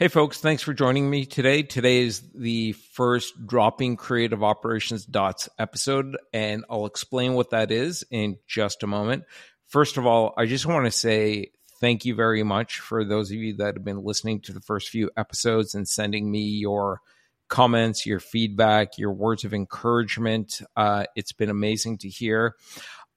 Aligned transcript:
Hey, 0.00 0.06
folks, 0.06 0.38
thanks 0.38 0.62
for 0.62 0.72
joining 0.72 1.10
me 1.10 1.26
today. 1.26 1.64
Today 1.64 2.02
is 2.02 2.22
the 2.32 2.70
first 2.70 3.34
Dropping 3.48 3.96
Creative 3.96 4.44
Operations 4.44 5.04
Dots 5.04 5.48
episode, 5.58 6.16
and 6.32 6.64
I'll 6.70 6.86
explain 6.86 7.34
what 7.34 7.50
that 7.50 7.72
is 7.72 8.04
in 8.08 8.36
just 8.46 8.84
a 8.84 8.86
moment. 8.86 9.24
First 9.66 9.96
of 9.96 10.06
all, 10.06 10.34
I 10.36 10.46
just 10.46 10.66
want 10.66 10.84
to 10.84 10.92
say 10.92 11.50
thank 11.80 12.04
you 12.04 12.14
very 12.14 12.44
much 12.44 12.78
for 12.78 13.04
those 13.04 13.32
of 13.32 13.38
you 13.38 13.56
that 13.56 13.74
have 13.74 13.84
been 13.84 14.04
listening 14.04 14.40
to 14.42 14.52
the 14.52 14.60
first 14.60 14.88
few 14.88 15.10
episodes 15.16 15.74
and 15.74 15.88
sending 15.88 16.30
me 16.30 16.42
your 16.42 17.00
comments, 17.48 18.06
your 18.06 18.20
feedback, 18.20 18.98
your 18.98 19.12
words 19.12 19.42
of 19.42 19.52
encouragement. 19.52 20.60
Uh, 20.76 21.06
it's 21.16 21.32
been 21.32 21.50
amazing 21.50 21.98
to 21.98 22.08
hear. 22.08 22.54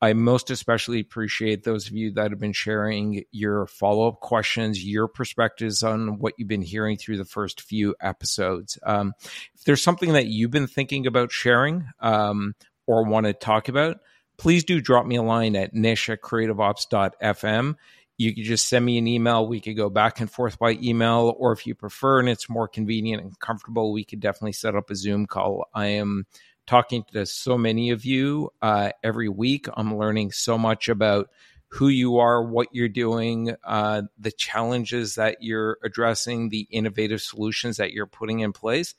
I 0.02 0.14
most 0.14 0.50
especially 0.50 1.00
appreciate 1.00 1.64
those 1.64 1.88
of 1.88 1.94
you 1.94 2.12
that 2.14 2.32
have 2.32 2.40
been 2.40 2.54
sharing 2.54 3.24
your 3.32 3.68
follow 3.68 4.08
up 4.08 4.20
questions, 4.20 4.84
your 4.84 5.08
perspectives 5.08 5.84
on 5.84 6.18
what 6.18 6.34
you've 6.38 6.48
been 6.48 6.64
hearing 6.64 6.98
through 6.98 7.18
the 7.18 7.26
first 7.26 7.62
few 7.62 7.96
episodes. 8.02 8.80
Um, 8.84 9.14
if 9.54 9.64
there's 9.64 9.84
something 9.84 10.14
that 10.14 10.26
you've 10.26 10.50
been 10.50 10.66
thinking 10.66 11.06
about 11.06 11.32
sharing 11.32 11.88
um, 12.00 12.56
or 12.88 13.04
want 13.04 13.28
to 13.28 13.34
talk 13.34 13.70
about, 13.70 14.00
please 14.38 14.64
do 14.64 14.82
drop 14.82 15.06
me 15.06 15.18
a 15.18 15.22
line 15.22 15.56
at 15.56 15.76
nish 15.76 16.10
at 16.10 16.22
creativeops.fm. 16.22 17.76
You 18.18 18.36
could 18.36 18.44
just 18.44 18.68
send 18.68 18.84
me 18.84 18.98
an 18.98 19.08
email. 19.08 19.48
We 19.48 19.62
could 19.62 19.78
go 19.78 19.90
back 19.90 20.20
and 20.20 20.32
forth 20.32 20.58
by 20.58 20.80
email, 20.82 21.36
or 21.38 21.52
if 21.52 21.68
you 21.68 21.76
prefer 21.76 22.20
and 22.20 22.30
it's 22.30 22.50
more 22.50 22.68
convenient 22.68 23.22
and 23.22 23.40
comfortable, 23.40 23.92
we 23.92 24.04
could 24.04 24.20
definitely 24.20 24.54
set 24.54 24.76
up 24.76 24.90
a 24.90 24.96
Zoom 24.96 25.28
call. 25.28 25.68
I 25.76 25.88
am 25.88 26.26
talking 26.72 27.04
to 27.12 27.26
so 27.26 27.58
many 27.58 27.90
of 27.90 28.06
you 28.06 28.50
uh, 28.62 28.92
every 29.04 29.28
week. 29.28 29.68
I'm 29.76 29.98
learning 29.98 30.32
so 30.32 30.58
much 30.58 30.88
about 30.88 31.30
who 31.68 31.90
you 31.90 32.20
are, 32.20 32.42
what 32.42 32.70
you're 32.72 32.88
doing, 32.88 33.54
uh, 33.66 34.04
the 34.18 34.32
challenges 34.32 35.16
that 35.16 35.40
you're 35.42 35.80
addressing, 35.84 36.48
the 36.48 36.66
innovative 36.72 37.22
solutions 37.22 37.76
that 37.76 37.92
you're 37.92 38.08
putting 38.08 38.40
in 38.40 38.54
place. 38.54 38.96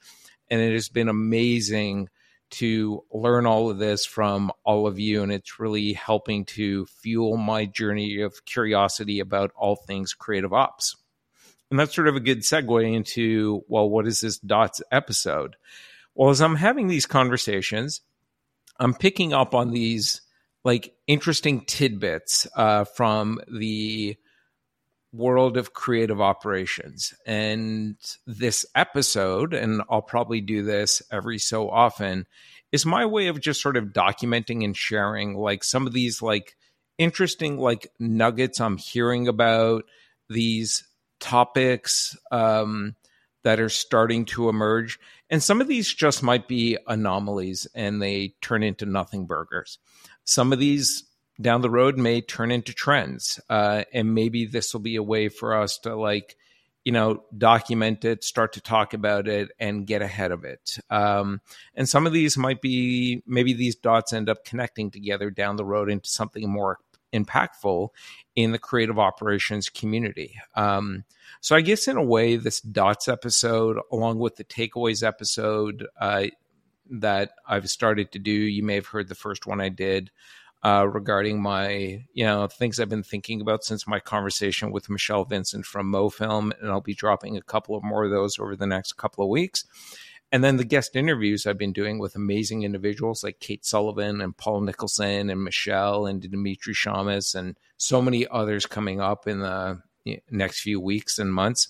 And 0.51 0.61
it 0.61 0.75
has 0.75 0.91
been 0.91 1.09
amazing 1.09 2.11
to 2.51 3.05
learn 3.11 3.47
all 3.47 3.71
of 3.71 3.79
this 3.79 4.05
from 4.05 4.53
all 4.65 4.87
of 4.87 4.99
you. 4.99 5.23
And 5.23 5.33
it's 5.33 5.59
really 5.59 5.95
helping 5.95 6.45
to 6.45 6.85
fuel 6.85 7.39
my 7.39 7.65
journey 7.65 8.21
of 8.21 8.45
curiosity 8.45 9.19
about 9.19 9.51
all 9.57 9.77
things 9.77 10.13
creative 10.13 10.53
ops. 10.53 10.95
And 11.71 11.81
that's 11.81 11.95
sort 11.95 12.09
of 12.09 12.17
a 12.17 12.21
good 12.21 12.41
segue 12.41 12.95
into 12.95 13.63
well, 13.67 13.89
what 13.89 14.07
is 14.07 14.21
this 14.21 14.39
DOTS 14.39 14.83
episode? 14.93 15.57
Well, 16.15 16.31
as 16.31 16.41
I'm 16.41 16.57
having 16.57 16.89
these 16.89 17.07
conversations, 17.07 18.01
I'm 18.79 18.95
picking 18.95 19.33
up 19.33 19.55
on 19.55 19.71
these 19.71 20.21
like 20.65 20.95
interesting 21.07 21.65
tidbits 21.65 22.47
uh, 22.57 22.85
from 22.85 23.41
the 23.49 24.17
world 25.13 25.57
of 25.57 25.75
creative 25.75 26.21
operations. 26.21 27.13
And 27.27 27.97
this 28.27 28.65
episode, 28.75 29.53
and 29.53 29.83
I'll 29.91 30.03
probably 30.03 30.41
do 30.41 30.63
this 30.63 31.03
every 31.11 31.39
so 31.39 31.69
often, 31.69 32.27
is 32.71 32.87
my 32.87 33.05
way 33.05 33.27
of 33.27 33.41
just 33.41 33.61
sort 33.61 33.77
of 33.77 33.87
documenting 33.87 34.65
and 34.65 34.77
sharing 34.77 35.35
like 35.35 35.63
some 35.65 35.87
of 35.87 35.93
these 35.93 36.23
like 36.23 36.57
interesting 36.99 37.59
like 37.59 37.89
nuggets 37.99 38.61
I'm 38.61 38.79
hearing 38.79 39.29
about 39.29 39.85
these 40.29 40.85
topics 41.21 42.17
um, 42.31 42.97
that 43.43 43.61
are 43.61 43.69
starting 43.69 44.25
to 44.27 44.49
emerge. 44.49 44.99
And 45.31 45.43
some 45.43 45.61
of 45.61 45.69
these 45.69 45.93
just 45.93 46.23
might 46.23 46.49
be 46.49 46.79
anomalies 46.87 47.67
and 47.75 48.01
they 48.01 48.35
turn 48.41 48.63
into 48.63 48.87
nothing 48.87 49.27
burgers. 49.27 49.79
Some 50.25 50.53
of 50.53 50.59
these 50.59 51.05
down 51.41 51.61
the 51.61 51.71
road 51.71 51.99
may 51.99 52.21
turn 52.21 52.51
into 52.51 52.73
trends. 52.73 53.41
Uh, 53.49 53.85
and 53.93 54.15
maybe 54.15 54.47
this 54.47 54.73
will 54.73 54.81
be 54.81 54.97
a 54.97 55.03
way 55.03 55.29
for 55.29 55.55
us 55.55 55.79
to 55.79 55.97
like, 55.97 56.37
you 56.85 56.93
know, 56.93 57.23
document 57.37 58.05
it, 58.05 58.25
start 58.25 58.55
to 58.55 58.61
talk 58.61 58.93
about 58.93 59.29
it, 59.29 59.51
and 59.59 59.87
get 59.87 60.03
ahead 60.03 60.33
of 60.33 60.45
it. 60.45 60.79
Um, 60.91 61.41
and 61.75 61.89
some 61.89 62.07
of 62.07 62.13
these 62.13 62.37
might 62.37 62.61
be 62.61 63.23
maybe 63.27 63.53
these 63.53 63.77
dots 63.77 64.13
end 64.13 64.29
up 64.29 64.45
connecting 64.45 64.91
together 64.91 65.31
down 65.31 65.57
the 65.57 65.65
road 65.65 65.91
into 65.91 66.09
something 66.09 66.49
more 66.51 66.79
impactful 67.13 67.89
in 68.37 68.53
the 68.53 68.59
creative 68.59 68.99
operations 68.99 69.69
community. 69.69 70.35
Um, 70.55 71.05
so 71.41 71.57
I 71.57 71.61
guess 71.61 71.89
in 71.89 71.97
a 71.97 72.03
way, 72.03 72.37
this 72.37 72.61
dots 72.61 73.09
episode, 73.09 73.79
along 73.91 74.19
with 74.19 74.37
the 74.37 74.45
takeaways 74.45 75.07
episode 75.07 75.87
uh, 76.01 76.27
that 76.91 77.33
I've 77.47 77.69
started 77.69 78.13
to 78.13 78.19
do, 78.19 78.31
you 78.31 78.63
may 78.63 78.77
have 78.77 78.87
heard 78.87 79.09
the 79.09 79.15
first 79.15 79.47
one 79.47 79.61
I 79.61 79.69
did. 79.69 80.11
Uh, 80.65 80.87
regarding 80.87 81.43
my, 81.43 82.05
you 82.15 82.25
know, 82.25 82.47
things 82.47 82.79
I've 82.79 82.89
been 82.89 83.03
thinking 83.03 83.41
about 83.41 83.65
since 83.65 83.85
my 83.89 83.99
conversation 83.99 84.71
with 84.71 84.89
Michelle 84.89 85.25
Vincent 85.25 85.67
from 85.67 85.91
MoFilm, 85.91 86.53
and 86.61 86.71
I'll 86.71 86.81
be 86.81 86.95
dropping 86.95 87.37
a 87.37 87.43
couple 87.43 87.75
of 87.75 87.83
more 87.83 88.05
of 88.05 88.13
those 88.13 88.39
over 88.39 88.55
the 88.55 88.69
next 88.69 88.93
couple 88.93 89.25
of 89.25 89.31
weeks. 89.31 89.65
And 90.33 90.43
then 90.43 90.57
the 90.57 90.65
guest 90.65 90.97
interviews 90.97 91.47
I've 91.47 91.59
been 91.59 91.75
doing 91.75 91.99
with 91.99 92.17
amazing 92.17 92.63
individuals 92.63 93.23
like 93.23 93.39
Kate 93.39 93.67
Sullivan 93.67 94.23
and 94.23 94.35
Paul 94.35 94.63
Nicholson 94.63 95.29
and 95.29 95.45
Michelle 95.45 96.07
and 96.07 96.23
Dimitri 96.23 96.73
Shamas 96.73 97.35
and 97.35 97.59
so 97.77 98.01
many 98.01 98.27
others 98.27 98.65
coming 98.65 98.99
up 98.99 99.29
in 99.29 99.41
the 99.41 99.83
next 100.31 100.61
few 100.61 100.81
weeks 100.81 101.19
and 101.19 101.33
months. 101.33 101.69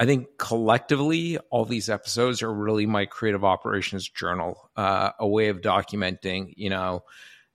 I 0.00 0.06
think 0.06 0.38
collectively, 0.38 1.38
all 1.50 1.66
these 1.66 1.90
episodes 1.90 2.42
are 2.42 2.52
really 2.52 2.86
my 2.86 3.04
creative 3.04 3.44
operations 3.44 4.08
journal, 4.08 4.70
uh, 4.76 5.10
a 5.18 5.26
way 5.26 5.48
of 5.48 5.60
documenting, 5.60 6.54
you 6.56 6.70
know, 6.70 7.02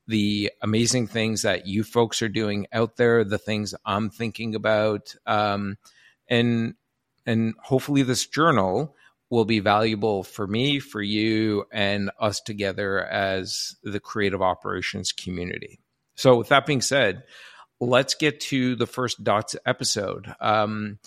the 0.08 0.52
amazing 0.62 1.08
things 1.08 1.44
that 1.44 1.66
you 1.66 1.84
folks 1.84 2.22
are 2.22 2.30
doing 2.30 2.68
out 2.74 2.98
there, 2.98 3.24
the 3.24 3.38
things 3.38 3.74
I'm 3.86 4.10
thinking 4.10 4.54
about, 4.54 5.16
um, 5.26 5.78
and 6.28 6.76
and 7.26 7.54
hopefully 7.64 8.04
this 8.04 8.28
journal 8.28 8.96
will 9.34 9.46
be 9.46 9.60
valuable 9.60 10.22
for 10.24 10.46
me, 10.46 10.78
for 10.78 11.02
you, 11.02 11.66
and 11.72 12.12
us 12.20 12.40
together 12.40 13.04
as 13.04 13.76
the 13.82 14.00
creative 14.00 14.44
operations 14.44 15.12
community. 15.12 15.80
So, 16.14 16.38
with 16.38 16.50
that 16.50 16.68
being 16.68 16.82
said, 16.82 17.24
let's 17.80 18.14
get 18.14 18.40
to 18.42 18.76
the 18.76 18.86
first 18.86 19.24
dots 19.24 19.56
episode. 19.66 20.32
Um, 20.40 21.00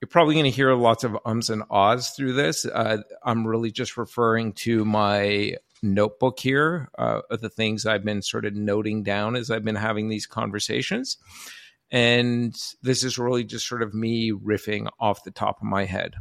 you're 0.00 0.08
probably 0.08 0.36
going 0.36 0.44
to 0.44 0.50
hear 0.50 0.72
lots 0.74 1.02
of 1.02 1.18
ums 1.24 1.50
and 1.50 1.64
ahs 1.70 2.10
through 2.10 2.34
this. 2.34 2.64
Uh, 2.64 2.98
I'm 3.24 3.44
really 3.44 3.72
just 3.72 3.96
referring 3.96 4.52
to 4.64 4.84
my 4.84 5.56
notebook 5.82 6.38
here 6.38 6.88
uh, 6.96 7.22
of 7.30 7.40
the 7.40 7.50
things 7.50 7.84
I've 7.84 8.04
been 8.04 8.22
sort 8.22 8.44
of 8.44 8.54
noting 8.54 9.02
down 9.02 9.34
as 9.34 9.50
I've 9.50 9.64
been 9.64 9.74
having 9.74 10.08
these 10.08 10.26
conversations. 10.26 11.16
And 11.90 12.54
this 12.80 13.02
is 13.02 13.18
really 13.18 13.42
just 13.42 13.66
sort 13.66 13.82
of 13.82 13.92
me 13.92 14.30
riffing 14.30 14.88
off 15.00 15.24
the 15.24 15.32
top 15.32 15.56
of 15.58 15.64
my 15.64 15.84
head. 15.84 16.14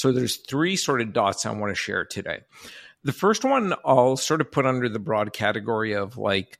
So 0.00 0.12
there's 0.12 0.36
three 0.36 0.76
sort 0.76 1.02
of 1.02 1.12
dots 1.12 1.44
I 1.44 1.50
want 1.50 1.72
to 1.72 1.74
share 1.74 2.06
today. 2.06 2.38
The 3.04 3.12
first 3.12 3.44
one 3.44 3.74
I'll 3.84 4.16
sort 4.16 4.40
of 4.40 4.50
put 4.50 4.64
under 4.64 4.88
the 4.88 4.98
broad 4.98 5.34
category 5.34 5.92
of 5.92 6.16
like 6.16 6.58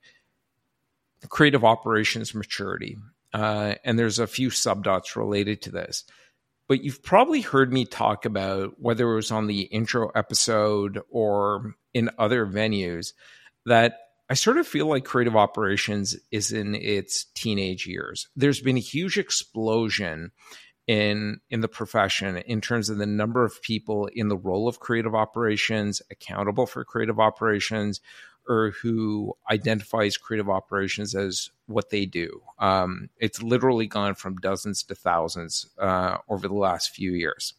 creative 1.31 1.65
operations 1.65 2.35
maturity. 2.35 2.99
Uh, 3.33 3.77
and 3.83 3.99
there's 3.99 4.19
a 4.19 4.27
few 4.27 4.51
subdots 4.51 5.17
related 5.17 5.63
to 5.63 5.71
this. 5.71 6.05
But 6.69 6.85
you've 6.85 7.03
probably 7.03 7.41
heard 7.41 7.73
me 7.73 7.87
talk 7.87 8.27
about 8.27 8.75
whether 8.79 9.11
it 9.11 9.15
was 9.15 9.31
on 9.31 9.47
the 9.47 9.63
intro 9.63 10.11
episode 10.11 11.01
or 11.09 11.77
in 11.95 12.11
other 12.19 12.45
venues 12.45 13.15
that 13.65 14.01
I 14.29 14.35
sort 14.35 14.59
of 14.59 14.67
feel 14.67 14.85
like 14.85 15.07
creative 15.07 15.35
operations 15.35 16.15
is 16.31 16.53
in 16.53 16.75
its 16.75 17.25
teenage 17.35 17.87
years. 17.87 18.29
There's 18.37 18.61
been 18.61 18.77
a 18.77 18.81
huge 18.81 19.17
explosion 19.17 20.33
in 20.91 21.41
in 21.51 21.61
the 21.61 21.69
profession 21.69 22.37
in 22.39 22.61
terms 22.61 22.91
of 22.91 22.99
the 22.99 23.07
number 23.07 23.45
of 23.45 23.63
people 23.63 24.07
in 24.13 24.27
the 24.27 24.37
role 24.37 24.67
of 24.67 24.81
creative 24.81 25.15
operations 25.15 26.03
accountable 26.11 26.67
for 26.67 26.85
creative 26.85 27.21
operations 27.21 28.01
or 28.49 28.73
who 28.83 29.33
identifies 29.49 30.17
creative 30.17 30.51
operations 30.51 31.15
as 31.15 31.51
what 31.67 31.91
they 31.91 32.07
do. 32.07 32.43
Um, 32.59 33.09
it's 33.19 33.41
literally 33.41 33.87
gone 33.87 34.17
from 34.17 34.39
dozens 34.39 34.83
to 34.85 34.97
thousands 34.97 35.69
uh, 35.79 36.17
over 36.29 36.49
the 36.49 36.55
last 36.55 36.91
few 36.93 37.13
years 37.13 37.55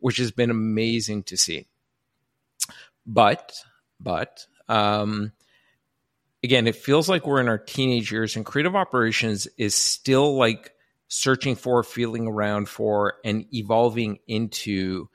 which 0.00 0.18
has 0.18 0.30
been 0.30 0.50
amazing 0.50 1.22
to 1.22 1.38
see. 1.38 1.66
But 3.06 3.54
but 3.98 4.44
um, 4.68 5.32
again 6.42 6.66
it 6.66 6.76
feels 6.76 7.08
like 7.08 7.26
we're 7.26 7.40
in 7.40 7.48
our 7.48 7.56
teenage 7.56 8.12
years 8.12 8.36
and 8.36 8.44
creative 8.44 8.76
operations 8.76 9.48
is 9.56 9.74
still 9.74 10.36
like 10.36 10.73
searching 11.14 11.54
for, 11.54 11.82
feeling 11.84 12.26
around 12.26 12.68
for, 12.68 13.14
and 13.24 13.46
evolving 13.54 14.18
into 14.26 15.08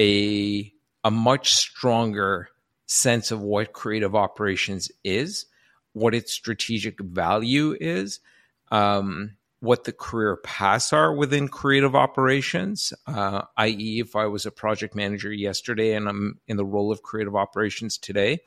a 0.00 0.72
a 1.04 1.10
much 1.10 1.54
stronger 1.54 2.48
sense 2.86 3.30
of 3.30 3.40
what 3.40 3.72
creative 3.72 4.16
operations 4.16 4.90
is, 5.04 5.46
what 5.92 6.16
its 6.16 6.32
strategic 6.32 7.00
value 7.00 7.76
is, 7.80 8.18
um, 8.72 9.36
what 9.60 9.84
the 9.84 9.92
career 9.92 10.36
paths 10.36 10.92
are 10.92 11.14
within 11.14 11.46
creative 11.46 11.94
operations. 11.94 12.92
Uh, 13.06 13.42
i.e., 13.56 14.00
if 14.00 14.16
I 14.16 14.26
was 14.26 14.46
a 14.46 14.50
project 14.50 14.96
manager 14.96 15.32
yesterday 15.32 15.94
and 15.94 16.08
I'm 16.08 16.40
in 16.48 16.56
the 16.56 16.66
role 16.66 16.90
of 16.90 17.02
creative 17.02 17.36
operations 17.36 17.98
today, 17.98 18.40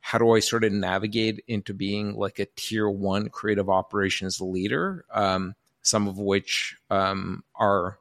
how 0.00 0.18
do 0.18 0.32
I 0.32 0.40
sort 0.40 0.64
of 0.64 0.72
navigate 0.72 1.44
into 1.46 1.72
being 1.72 2.16
like 2.16 2.40
a 2.40 2.46
tier 2.56 2.90
one 2.90 3.28
creative 3.28 3.70
operations 3.70 4.40
leader? 4.40 5.04
Um, 5.12 5.54
some 5.82 6.08
of 6.08 6.18
which 6.18 6.76
um, 6.90 7.44
are 7.54 7.98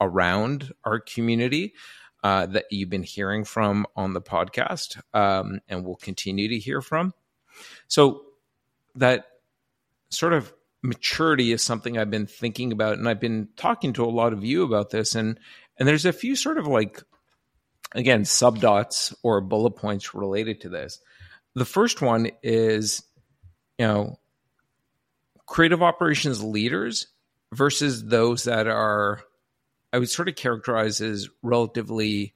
around 0.00 0.72
our 0.84 1.00
community 1.00 1.74
uh, 2.22 2.46
that 2.46 2.66
you've 2.70 2.90
been 2.90 3.02
hearing 3.02 3.44
from 3.44 3.86
on 3.94 4.12
the 4.12 4.20
podcast 4.20 5.00
um, 5.14 5.60
and 5.68 5.84
will 5.84 5.96
continue 5.96 6.48
to 6.48 6.58
hear 6.58 6.80
from. 6.80 7.12
So 7.88 8.22
that 8.96 9.26
sort 10.10 10.32
of 10.32 10.52
maturity 10.82 11.52
is 11.52 11.62
something 11.62 11.98
I've 11.98 12.10
been 12.10 12.26
thinking 12.26 12.72
about, 12.72 12.98
and 12.98 13.08
I've 13.08 13.20
been 13.20 13.48
talking 13.56 13.92
to 13.94 14.04
a 14.04 14.06
lot 14.06 14.32
of 14.32 14.44
you 14.44 14.62
about 14.64 14.90
this, 14.90 15.14
and 15.14 15.38
and 15.78 15.86
there's 15.86 16.04
a 16.04 16.12
few 16.12 16.36
sort 16.36 16.58
of 16.58 16.66
like 16.66 17.02
again 17.92 18.22
subdots 18.22 19.14
or 19.22 19.40
bullet 19.40 19.76
points 19.76 20.14
related 20.14 20.62
to 20.62 20.68
this. 20.68 21.00
The 21.54 21.64
first 21.64 22.02
one 22.02 22.30
is, 22.42 23.02
you 23.78 23.86
know, 23.86 24.18
creative 25.46 25.82
operations 25.82 26.42
leaders 26.42 27.06
versus 27.52 28.04
those 28.04 28.44
that 28.44 28.66
are, 28.66 29.20
I 29.92 29.98
would 29.98 30.10
sort 30.10 30.28
of 30.28 30.36
characterize 30.36 31.00
as 31.00 31.28
relatively 31.42 32.34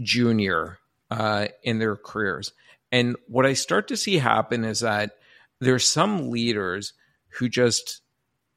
junior 0.00 0.78
uh, 1.10 1.48
in 1.62 1.78
their 1.78 1.96
careers. 1.96 2.52
And 2.90 3.16
what 3.26 3.46
I 3.46 3.52
start 3.52 3.88
to 3.88 3.96
see 3.96 4.18
happen 4.18 4.64
is 4.64 4.80
that 4.80 5.12
there's 5.60 5.84
some 5.84 6.30
leaders 6.30 6.92
who 7.30 7.48
just 7.48 8.00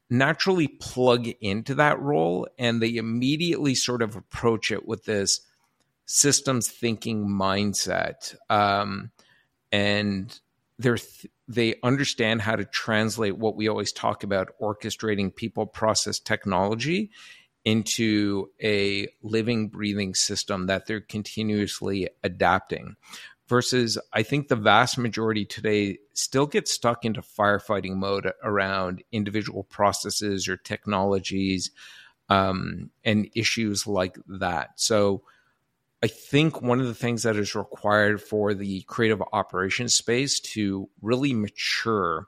naturally 0.08 0.68
plug 0.68 1.28
into 1.40 1.74
that 1.74 2.00
role 2.00 2.46
and 2.58 2.80
they 2.80 2.96
immediately 2.96 3.74
sort 3.74 4.02
of 4.02 4.14
approach 4.14 4.70
it 4.70 4.86
with 4.86 5.04
this 5.04 5.40
systems 6.04 6.68
thinking 6.68 7.26
mindset 7.26 8.36
um, 8.50 9.10
and 9.70 10.38
they're 10.78 10.98
th- 10.98 11.32
they 11.54 11.74
understand 11.82 12.40
how 12.40 12.56
to 12.56 12.64
translate 12.64 13.36
what 13.36 13.56
we 13.56 13.68
always 13.68 13.92
talk 13.92 14.24
about 14.24 14.48
orchestrating 14.60 15.34
people 15.34 15.66
process 15.66 16.18
technology 16.18 17.10
into 17.64 18.48
a 18.62 19.06
living 19.22 19.68
breathing 19.68 20.14
system 20.14 20.66
that 20.66 20.86
they're 20.86 21.00
continuously 21.00 22.08
adapting 22.24 22.96
versus 23.48 23.98
I 24.12 24.22
think 24.22 24.48
the 24.48 24.56
vast 24.56 24.96
majority 24.96 25.44
today 25.44 25.98
still 26.14 26.46
get 26.46 26.68
stuck 26.68 27.04
into 27.04 27.20
firefighting 27.20 27.96
mode 27.96 28.32
around 28.42 29.04
individual 29.12 29.64
processes 29.64 30.48
or 30.48 30.56
technologies 30.56 31.70
um, 32.30 32.90
and 33.04 33.28
issues 33.34 33.86
like 33.86 34.16
that. 34.26 34.80
So 34.80 35.22
I 36.02 36.08
think 36.08 36.60
one 36.60 36.80
of 36.80 36.86
the 36.86 36.94
things 36.94 37.22
that 37.22 37.36
is 37.36 37.54
required 37.54 38.20
for 38.20 38.54
the 38.54 38.82
creative 38.82 39.22
operations 39.32 39.94
space 39.94 40.40
to 40.40 40.88
really 41.00 41.32
mature 41.32 42.26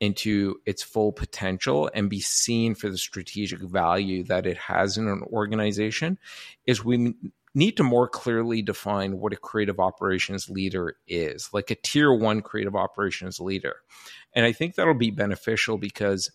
into 0.00 0.56
its 0.66 0.82
full 0.82 1.12
potential 1.12 1.88
and 1.94 2.10
be 2.10 2.20
seen 2.20 2.74
for 2.74 2.90
the 2.90 2.98
strategic 2.98 3.60
value 3.60 4.24
that 4.24 4.46
it 4.46 4.56
has 4.56 4.98
in 4.98 5.06
an 5.06 5.22
organization 5.32 6.18
is 6.66 6.84
we 6.84 7.14
need 7.54 7.76
to 7.76 7.84
more 7.84 8.08
clearly 8.08 8.62
define 8.62 9.18
what 9.18 9.32
a 9.32 9.36
creative 9.36 9.78
operations 9.78 10.50
leader 10.50 10.96
is, 11.06 11.48
like 11.52 11.70
a 11.70 11.76
tier 11.76 12.12
one 12.12 12.40
creative 12.40 12.74
operations 12.74 13.38
leader. 13.38 13.76
And 14.34 14.44
I 14.44 14.50
think 14.50 14.74
that'll 14.74 14.94
be 14.94 15.12
beneficial 15.12 15.78
because 15.78 16.32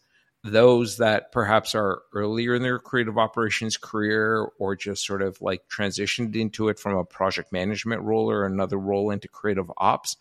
those 0.52 0.98
that 0.98 1.32
perhaps 1.32 1.76
are 1.76 2.02
earlier 2.14 2.56
in 2.56 2.62
their 2.62 2.80
creative 2.80 3.18
operations 3.18 3.78
career 3.78 4.48
or 4.60 4.76
just 4.76 5.06
sort 5.06 5.22
of 5.22 5.42
like 5.42 5.62
transitioned 5.68 6.36
into 6.36 6.70
it 6.70 6.80
from 6.80 6.96
a 6.98 7.06
project 7.06 7.52
management 7.52 8.02
role 8.02 8.30
or 8.30 8.46
another 8.46 8.78
role 8.78 9.12
into 9.12 9.28
creative 9.28 9.72
ops, 9.78 10.18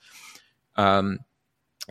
um, 0.77 1.19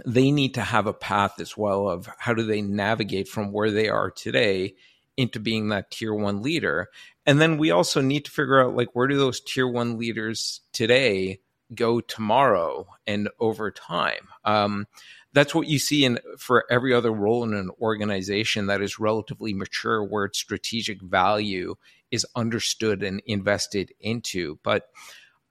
they 0.06 0.32
need 0.32 0.56
to 0.56 0.62
have 0.62 0.88
a 0.88 0.94
path 0.94 1.40
as 1.40 1.56
well 1.56 1.90
of 1.90 2.10
how 2.18 2.34
do 2.34 2.44
they 2.44 2.62
navigate 2.62 3.28
from 3.28 3.52
where 3.52 3.72
they 3.72 3.88
are 3.88 4.12
today 4.12 4.76
into 5.18 5.40
being 5.40 5.70
that 5.70 5.92
tier 5.92 6.14
one 6.14 6.42
leader. 6.42 6.90
And 7.26 7.40
then 7.40 7.58
we 7.58 7.72
also 7.72 8.02
need 8.02 8.26
to 8.26 8.32
figure 8.32 8.62
out 8.62 8.76
like 8.76 8.90
where 8.94 9.08
do 9.08 9.18
those 9.18 9.40
tier 9.40 9.68
one 9.68 9.98
leaders 9.98 10.62
today 10.74 11.40
go 11.74 12.02
tomorrow 12.02 12.86
and 13.08 13.30
over 13.40 13.72
time. 13.72 14.28
Um, 14.44 14.88
that's 15.36 15.54
what 15.54 15.68
you 15.68 15.80
see 15.80 16.06
in 16.06 16.18
for 16.38 16.64
every 16.72 16.94
other 16.94 17.12
role 17.12 17.44
in 17.44 17.54
an 17.54 17.70
organization 17.82 18.68
that 18.68 18.82
is 18.82 19.00
relatively 19.00 19.54
mature, 19.54 20.02
where 20.02 20.26
its 20.26 20.40
strategic 20.40 21.02
value 21.02 21.76
is 22.10 22.26
understood 22.36 23.04
and 23.04 23.22
invested 23.26 23.92
into. 24.00 24.58
But 24.64 24.88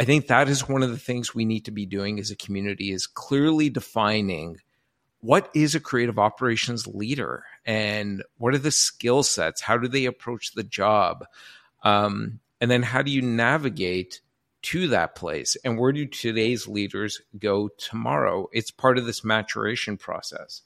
I 0.01 0.05
think 0.05 0.27
that 0.27 0.49
is 0.49 0.67
one 0.67 0.83
of 0.83 0.91
the 0.91 0.99
things 0.99 1.35
we 1.35 1.45
need 1.45 1.67
to 1.67 1.71
be 1.71 1.85
doing 1.85 2.19
as 2.19 2.31
a 2.31 2.37
community 2.37 2.93
is 2.93 3.07
clearly 3.07 3.69
defining 3.69 4.57
what 5.21 5.51
is 5.55 5.75
a 5.75 5.81
creative 5.81 6.19
operations 6.19 6.87
leader 6.87 7.45
and 7.67 8.25
what 8.39 8.55
are 8.55 8.59
the 8.59 8.71
skill 8.71 9.23
sets? 9.23 9.61
How 9.61 9.77
do 9.77 9.87
they 9.87 10.07
approach 10.07 10.53
the 10.53 10.65
job? 10.65 11.27
Um, 11.83 12.41
and 12.59 12.71
then 12.71 12.83
how 12.83 13.03
do 13.03 13.11
you 13.11 13.21
navigate 13.21 14.23
to 14.65 14.89
that 14.89 15.15
place? 15.15 15.57
And 15.65 15.79
where 15.79 15.93
do 15.93 16.07
today's 16.07 16.67
leaders 16.67 17.21
go 17.39 17.69
tomorrow? 17.79 18.49
It's 18.53 18.71
part 18.71 18.99
of 18.99 19.07
this 19.07 19.25
maturation 19.25 19.97
process. 19.97 20.63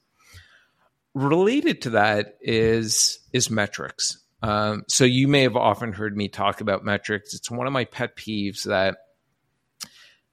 Related 1.15 1.83
to 1.83 1.91
that 1.91 2.39
is 2.41 3.19
is 3.33 3.51
metrics. 3.51 4.19
Um, 4.43 4.85
so 4.89 5.05
you 5.05 5.27
may 5.27 5.43
have 5.43 5.57
often 5.57 5.93
heard 5.93 6.17
me 6.17 6.29
talk 6.29 6.61
about 6.61 6.85
metrics. 6.85 7.35
It's 7.35 7.51
one 7.51 7.67
of 7.67 7.73
my 7.73 7.85
pet 7.85 8.17
peeves 8.17 8.65
that 8.65 8.99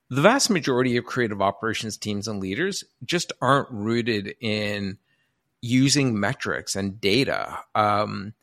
the 0.10 0.22
vast 0.22 0.50
majority 0.50 0.98
of 0.98 1.06
creative 1.06 1.42
operations 1.42 1.98
teams 1.98 2.28
and 2.28 2.40
leaders 2.40 2.84
just 3.04 3.32
aren't 3.42 3.72
rooted 3.72 4.36
in 4.40 5.00
using 5.62 6.20
metrics 6.20 6.76
and 6.76 7.02
data. 7.02 7.60
Um, 7.74 8.34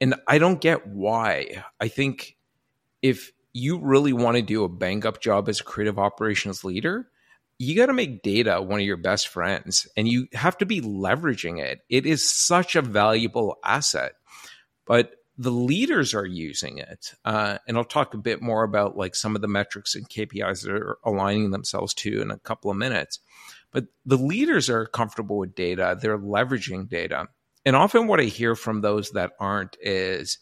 and 0.00 0.16
I 0.28 0.36
don't 0.36 0.60
get 0.60 0.86
why. 0.86 1.64
I 1.80 1.88
think 1.88 2.36
if 3.00 3.32
you 3.54 3.78
really 3.78 4.12
want 4.12 4.36
to 4.36 4.42
do 4.42 4.64
a 4.64 4.68
bang 4.68 5.06
up 5.06 5.22
job 5.22 5.48
as 5.48 5.60
a 5.60 5.64
creative 5.64 5.98
operations 5.98 6.64
leader, 6.64 7.08
you 7.58 7.76
got 7.76 7.86
to 7.86 7.92
make 7.92 8.22
data 8.22 8.60
one 8.60 8.80
of 8.80 8.86
your 8.86 8.96
best 8.96 9.28
friends 9.28 9.86
and 9.96 10.08
you 10.08 10.26
have 10.32 10.58
to 10.58 10.66
be 10.66 10.80
leveraging 10.80 11.60
it. 11.60 11.80
It 11.88 12.04
is 12.04 12.28
such 12.28 12.74
a 12.74 12.82
valuable 12.82 13.56
asset. 13.64 14.14
But 14.86 15.12
the 15.38 15.52
leaders 15.52 16.14
are 16.14 16.26
using 16.26 16.78
it. 16.78 17.14
Uh, 17.24 17.58
and 17.66 17.76
I'll 17.76 17.84
talk 17.84 18.12
a 18.12 18.18
bit 18.18 18.42
more 18.42 18.64
about 18.64 18.96
like 18.96 19.14
some 19.14 19.36
of 19.36 19.42
the 19.42 19.48
metrics 19.48 19.94
and 19.94 20.08
KPIs 20.08 20.62
that 20.64 20.72
are 20.72 20.98
aligning 21.04 21.50
themselves 21.50 21.94
to 21.94 22.20
in 22.20 22.30
a 22.30 22.38
couple 22.38 22.70
of 22.70 22.76
minutes. 22.76 23.20
But 23.70 23.86
the 24.04 24.18
leaders 24.18 24.68
are 24.68 24.86
comfortable 24.86 25.38
with 25.38 25.54
data, 25.54 25.96
they're 26.00 26.18
leveraging 26.18 26.88
data. 26.88 27.28
And 27.64 27.74
often 27.74 28.06
what 28.08 28.20
I 28.20 28.24
hear 28.24 28.54
from 28.54 28.80
those 28.80 29.10
that 29.12 29.32
aren't 29.40 29.76
is 29.80 30.38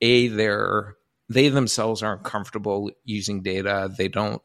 A, 0.00 0.28
they're 0.28 0.96
they 1.28 1.48
themselves 1.48 2.02
aren't 2.02 2.24
comfortable 2.24 2.90
using 3.04 3.42
data. 3.42 3.90
They 3.96 4.08
don't, 4.08 4.42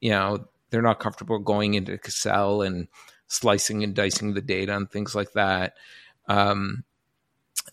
you 0.00 0.10
know, 0.10 0.46
they're 0.70 0.82
not 0.82 1.00
comfortable 1.00 1.38
going 1.38 1.74
into 1.74 1.92
Excel 1.92 2.62
and 2.62 2.88
slicing 3.26 3.82
and 3.82 3.94
dicing 3.94 4.34
the 4.34 4.42
data 4.42 4.74
and 4.76 4.90
things 4.90 5.14
like 5.14 5.32
that. 5.32 5.74
Um, 6.26 6.84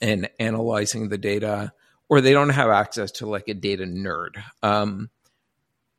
and 0.02 0.30
analyzing 0.40 1.10
the 1.10 1.18
data, 1.18 1.74
or 2.08 2.22
they 2.22 2.34
don't 2.34 2.50
have 2.50 2.70
access 2.70 3.12
to 3.12 3.26
like 3.28 3.48
a 3.48 3.54
data 3.54 3.84
nerd. 3.84 4.42
Um, 4.64 5.10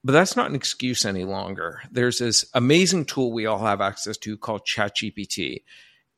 but 0.02 0.12
that's 0.12 0.36
not 0.36 0.48
an 0.48 0.56
excuse 0.56 1.04
any 1.04 1.24
longer. 1.24 1.82
There's 1.90 2.18
this 2.18 2.46
amazing 2.54 3.04
tool 3.04 3.32
we 3.32 3.46
all 3.46 3.58
have 3.58 3.80
access 3.80 4.16
to 4.18 4.36
called 4.38 4.62
ChatGPT. 4.66 5.62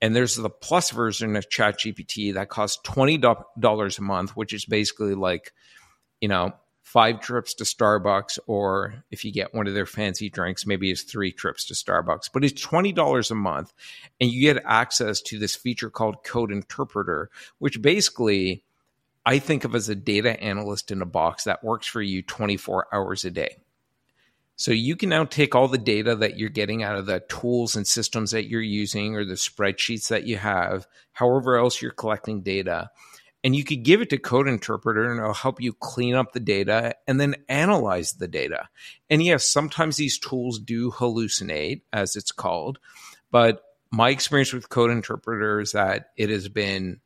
And 0.01 0.15
there's 0.15 0.37
the 0.37 0.51
plus 0.51 0.91
version 0.91 1.37
of 1.37 1.49
ChatGPT 1.49 2.35
that 2.35 2.49
costs 2.49 2.81
$20 2.89 3.99
a 3.99 4.03
month, 4.03 4.37
which 4.37 4.53
is 4.53 4.65
basically 4.65 5.15
like, 5.15 5.53
you 6.23 6.29
know, 6.29 6.55
five 6.83 7.21
trips 7.21 7.53
to 7.55 7.65
Starbucks, 7.65 8.39
or 8.47 9.05
if 9.11 9.25
you 9.25 9.33
get 9.33 9.53
one 9.53 9.67
of 9.67 9.75
their 9.75 9.87
fancy 9.87 10.31
drinks, 10.31 10.65
maybe 10.65 10.89
it's 10.91 11.03
three 11.03 11.33
trips 11.33 11.65
to 11.67 11.75
Starbucks, 11.75 12.31
but 12.33 12.45
it's 12.45 12.65
$20 12.65 13.31
a 13.31 13.35
month. 13.35 13.73
And 14.21 14.31
you 14.31 14.41
get 14.41 14.63
access 14.65 15.21
to 15.23 15.39
this 15.39 15.57
feature 15.57 15.91
called 15.91 16.23
Code 16.25 16.53
Interpreter, 16.53 17.29
which 17.59 17.83
basically 17.83 18.63
I 19.27 19.41
think 19.41 19.65
of 19.65 19.75
as 19.75 19.89
a 19.89 19.97
data 19.97 20.41
analyst 20.41 20.93
in 20.93 21.03
a 21.03 21.07
box 21.07 21.45
that 21.45 21.65
works 21.65 21.89
for 21.89 22.01
you 22.01 22.23
24 22.23 22.95
hours 22.95 23.25
a 23.25 23.31
day. 23.33 23.57
So 24.55 24.71
you 24.71 24.95
can 24.95 25.09
now 25.09 25.25
take 25.25 25.57
all 25.57 25.67
the 25.67 25.79
data 25.79 26.15
that 26.15 26.39
you're 26.39 26.51
getting 26.51 26.85
out 26.85 26.97
of 26.97 27.07
the 27.07 27.19
tools 27.29 27.75
and 27.75 27.85
systems 27.85 28.31
that 28.31 28.49
you're 28.49 28.61
using 28.61 29.17
or 29.17 29.25
the 29.25 29.35
spreadsheets 29.35 30.09
that 30.09 30.25
you 30.25 30.37
have, 30.37 30.87
however 31.13 31.57
else 31.57 31.83
you're 31.83 31.91
collecting 31.91 32.43
data, 32.43 32.91
and 33.45 33.57
you 33.57 33.65
could 33.65 33.83
give 33.83 34.01
it 34.01 34.11
to 34.11 34.19
code 34.19 34.49
interpreter 34.49 35.11
and 35.11 35.19
it'll 35.19 35.35
help 35.35 35.61
you 35.61 35.73
clean 35.73 36.15
up 36.15 36.33
the 36.33 36.41
data 36.41 36.95
and 37.07 37.21
then 37.21 37.35
analyze 37.49 38.13
the 38.13 38.29
data. 38.29 38.69
And 39.11 39.23
yes 39.23 39.49
sometimes 39.49 39.97
these 39.97 40.19
tools 40.19 40.59
do 40.59 40.91
hallucinate 40.91 41.83
as 41.93 42.17
it's 42.17 42.33
called 42.33 42.79
but 43.31 43.63
my 43.91 44.09
experience 44.11 44.53
with 44.53 44.69
code 44.69 44.91
interpreter 44.91 45.61
is 45.61 45.73
that 45.73 46.11
it 46.17 46.31
has 46.31 46.49
been 46.49 47.01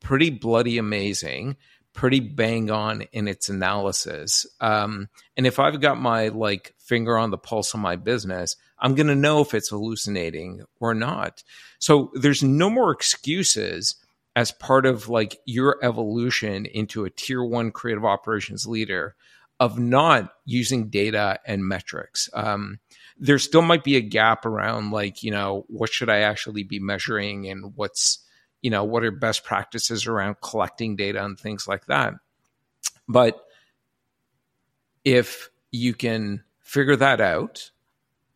pretty 0.00 0.30
bloody 0.30 0.78
amazing 0.78 1.56
pretty 1.92 2.20
bang 2.20 2.70
on 2.70 3.02
in 3.12 3.26
its 3.26 3.48
analysis. 3.48 4.46
Um, 4.60 5.08
and 5.36 5.46
if 5.46 5.58
i've 5.58 5.80
got 5.80 6.00
my 6.00 6.28
like 6.28 6.74
finger 6.78 7.18
on 7.18 7.30
the 7.30 7.38
pulse 7.38 7.74
of 7.74 7.80
my 7.80 7.96
business 7.96 8.56
i'm 8.78 8.94
going 8.94 9.08
to 9.08 9.14
know 9.14 9.40
if 9.40 9.54
it's 9.54 9.70
hallucinating 9.70 10.62
or 10.78 10.94
not. 10.94 11.42
So 11.78 12.10
there's 12.14 12.42
no 12.42 12.70
more 12.70 12.92
excuses 12.92 13.96
as 14.36 14.52
part 14.52 14.86
of 14.86 15.08
like 15.08 15.40
your 15.44 15.78
evolution 15.82 16.66
into 16.66 17.04
a 17.04 17.10
tier 17.10 17.42
one 17.42 17.70
creative 17.72 18.04
operations 18.04 18.66
leader 18.66 19.14
of 19.58 19.78
not 19.78 20.32
using 20.46 20.88
data 20.88 21.38
and 21.44 21.66
metrics. 21.66 22.30
Um, 22.32 22.78
there 23.18 23.38
still 23.38 23.62
might 23.62 23.84
be 23.84 23.96
a 23.96 24.00
gap 24.00 24.46
around 24.46 24.90
like, 24.90 25.22
you 25.22 25.30
know, 25.30 25.66
what 25.68 25.92
should 25.92 26.08
I 26.08 26.20
actually 26.20 26.62
be 26.62 26.78
measuring 26.78 27.46
and 27.48 27.76
what's, 27.76 28.20
you 28.62 28.70
know, 28.70 28.84
what 28.84 29.04
are 29.04 29.10
best 29.10 29.44
practices 29.44 30.06
around 30.06 30.36
collecting 30.40 30.96
data 30.96 31.22
and 31.22 31.38
things 31.38 31.68
like 31.68 31.86
that. 31.86 32.14
But 33.06 33.44
if 35.04 35.50
you 35.70 35.94
can 35.94 36.44
figure 36.60 36.96
that 36.96 37.20
out, 37.20 37.70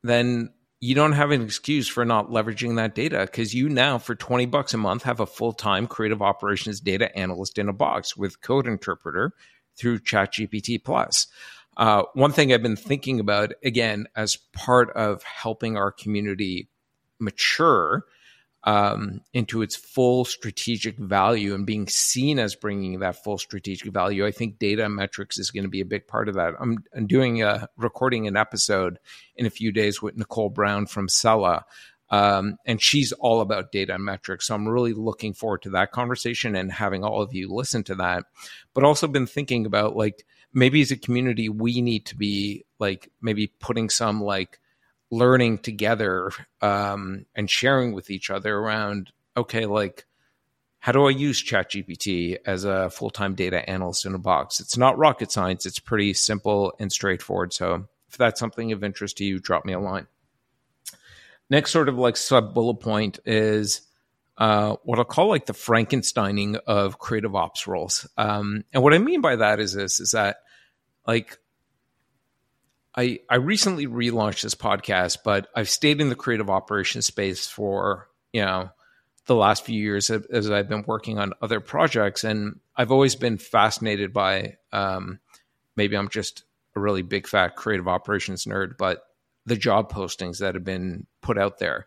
then 0.03 0.53
you 0.85 0.95
don't 0.95 1.13
have 1.13 1.31
an 1.31 1.41
excuse 1.41 1.89
for 1.89 2.05
not 2.05 2.29
leveraging 2.29 2.77
that 2.77 2.95
data 2.95 3.21
because 3.21 3.55
you 3.55 3.71
now 3.71 3.97
for 3.97 4.15
20 4.15 4.45
bucks 4.45 4.75
a 4.75 4.77
month 4.77 5.05
have 5.05 5.19
a 5.19 5.25
full-time 5.25 5.87
creative 5.87 6.21
operations 6.21 6.79
data 6.79 7.17
analyst 7.17 7.57
in 7.57 7.71
a 7.71 7.73
box 7.73 8.19
with 8.19 8.43
code 8.43 8.67
interpreter 8.67 9.33
through 9.79 9.99
ChatGPT 9.99 10.85
plus. 10.85 11.27
Uh, 11.79 12.03
one 12.13 12.33
thing 12.33 12.53
I've 12.53 12.63
been 12.63 12.77
thinking 12.77 13.19
about 13.19 13.55
again 13.65 14.09
as 14.15 14.37
part 14.53 14.91
of 14.91 15.23
helping 15.23 15.79
our 15.79 15.91
community 15.91 16.69
mature 17.19 18.05
um, 18.65 19.21
into 19.35 19.61
its 19.61 19.77
full 19.77 20.25
strategic 20.25 20.97
value 20.99 21.55
and 21.55 21.67
being 21.67 21.87
seen 21.87 22.39
as 22.39 22.57
bringing 22.57 22.99
that 23.01 23.23
full 23.23 23.37
strategic 23.37 23.93
value. 23.93 24.27
I 24.27 24.31
think 24.31 24.59
data 24.59 24.89
metrics 24.89 25.39
is 25.39 25.51
going 25.51 25.65
to 25.65 25.71
be 25.71 25.83
a 25.83 25.87
big 25.87 26.09
part 26.09 26.29
of 26.29 26.35
that. 26.37 26.55
I'm, 26.59 26.79
I'm 26.97 27.07
doing 27.07 27.43
a 27.43 27.69
recording 27.77 28.27
an 28.27 28.37
episode 28.37 28.99
in 29.37 29.45
a 29.45 29.51
few 29.51 29.71
days 29.71 30.01
with 30.01 30.17
Nicole 30.17 30.49
Brown 30.49 30.87
from 30.87 31.09
Sella. 31.09 31.67
Um, 32.09 32.57
and 32.65 32.81
she's 32.81 33.13
all 33.13 33.41
about 33.41 33.73
data 33.73 33.95
and 33.95 34.05
metrics. 34.05 34.47
So 34.47 34.55
I'm 34.55 34.69
really 34.69 34.93
looking 34.95 35.35
forward 35.35 35.63
to 35.63 35.71
that 35.71 35.93
conversation 35.93 36.57
and 36.57 36.73
having 36.73 37.05
all 37.05 37.21
of 37.21 37.35
you 37.35 37.53
listen 37.53 37.85
to 37.85 37.97
that. 37.97 38.25
But 38.73 38.85
also 38.85 39.09
been 39.09 39.27
thinking 39.27 39.67
about 39.67 39.95
like 39.95 40.25
maybe 40.55 40.81
as 40.81 40.91
a 40.91 40.97
community, 40.97 41.51
we 41.51 41.83
need 41.83 42.07
to 42.07 42.17
be 42.17 42.65
like 42.79 43.11
maybe 43.21 43.49
putting 43.59 43.91
some 43.91 44.23
like 44.23 44.61
learning 45.15 45.59
together 45.59 46.31
um, 46.61 47.27
and 47.35 47.51
sharing 47.51 47.93
with 47.93 48.11
each 48.11 48.31
other 48.31 48.57
around 48.57 49.13
okay 49.37 49.67
like 49.67 50.07
how 50.85 50.93
do 50.93 51.07
i 51.07 51.11
use 51.11 51.43
chatgpt 51.43 52.37
as 52.45 52.65
a 52.65 52.91
full-time 52.91 53.35
data 53.35 53.67
analyst 53.71 54.05
in 54.05 54.15
a 54.15 54.19
box? 54.19 54.61
It's 54.61 54.77
not 54.77 54.99
rocket 54.99 55.33
science. 55.33 55.65
It's 55.65 55.79
pretty 55.79 56.13
simple 56.13 56.75
and 56.79 56.93
straightforward. 56.93 57.55
So 57.55 57.87
if 58.11 58.19
that's 58.19 58.39
something 58.39 58.71
of 58.71 58.85
interest 58.85 59.17
to 59.17 59.25
you 59.25 59.39
drop 59.39 59.65
me 59.65 59.73
a 59.73 59.81
line. 59.81 60.07
Next 61.49 61.71
sort 61.71 61.89
of 61.89 61.97
like 61.97 62.19
sub 62.19 62.53
bullet 62.53 62.81
point 62.81 63.19
is 63.25 63.81
uh, 64.37 64.77
what 64.83 64.99
I'll 64.99 65.07
call 65.07 65.29
like 65.29 65.47
the 65.47 65.55
Frankensteining 65.55 66.59
of 66.67 66.99
creative 66.99 67.35
ops 67.35 67.67
roles. 67.67 68.07
Um, 68.19 68.65
and 68.73 68.83
what 68.83 68.93
I 68.93 68.99
mean 68.99 69.23
by 69.23 69.37
that 69.37 69.61
is 69.61 69.73
this: 69.73 70.01
is 70.01 70.11
that 70.11 70.37
like 71.07 71.39
I 72.97 73.21
I 73.29 73.37
recently 73.37 73.87
relaunched 73.87 74.43
this 74.43 74.55
podcast, 74.55 75.19
but 75.25 75.49
I've 75.55 75.69
stayed 75.69 76.01
in 76.01 76.09
the 76.09 76.15
creative 76.15 76.51
operations 76.51 77.07
space 77.07 77.47
for 77.47 78.09
you 78.33 78.45
know 78.45 78.71
the 79.27 79.35
last 79.35 79.65
few 79.65 79.81
years 79.81 80.11
as 80.11 80.51
I've 80.51 80.69
been 80.69 80.85
working 80.87 81.19
on 81.19 81.33
other 81.41 81.61
projects, 81.61 82.25
and 82.25 82.61
I've 82.77 82.93
always 82.93 83.17
been 83.17 83.39
fascinated 83.39 84.13
by. 84.13 84.57
Um, 84.73 85.21
maybe 85.77 85.97
I'm 85.97 86.09
just 86.09 86.45
a 86.77 86.81
really 86.81 87.03
big 87.03 87.27
fat 87.27 87.57
creative 87.57 87.89
operations 87.89 88.45
nerd, 88.45 88.77
but 88.79 89.03
the 89.47 89.57
job 89.57 89.93
postings 89.93 90.39
that 90.39 90.55
have 90.55 90.65
been 90.65 91.07
put 91.21 91.39
out 91.39 91.59
there, 91.59 91.87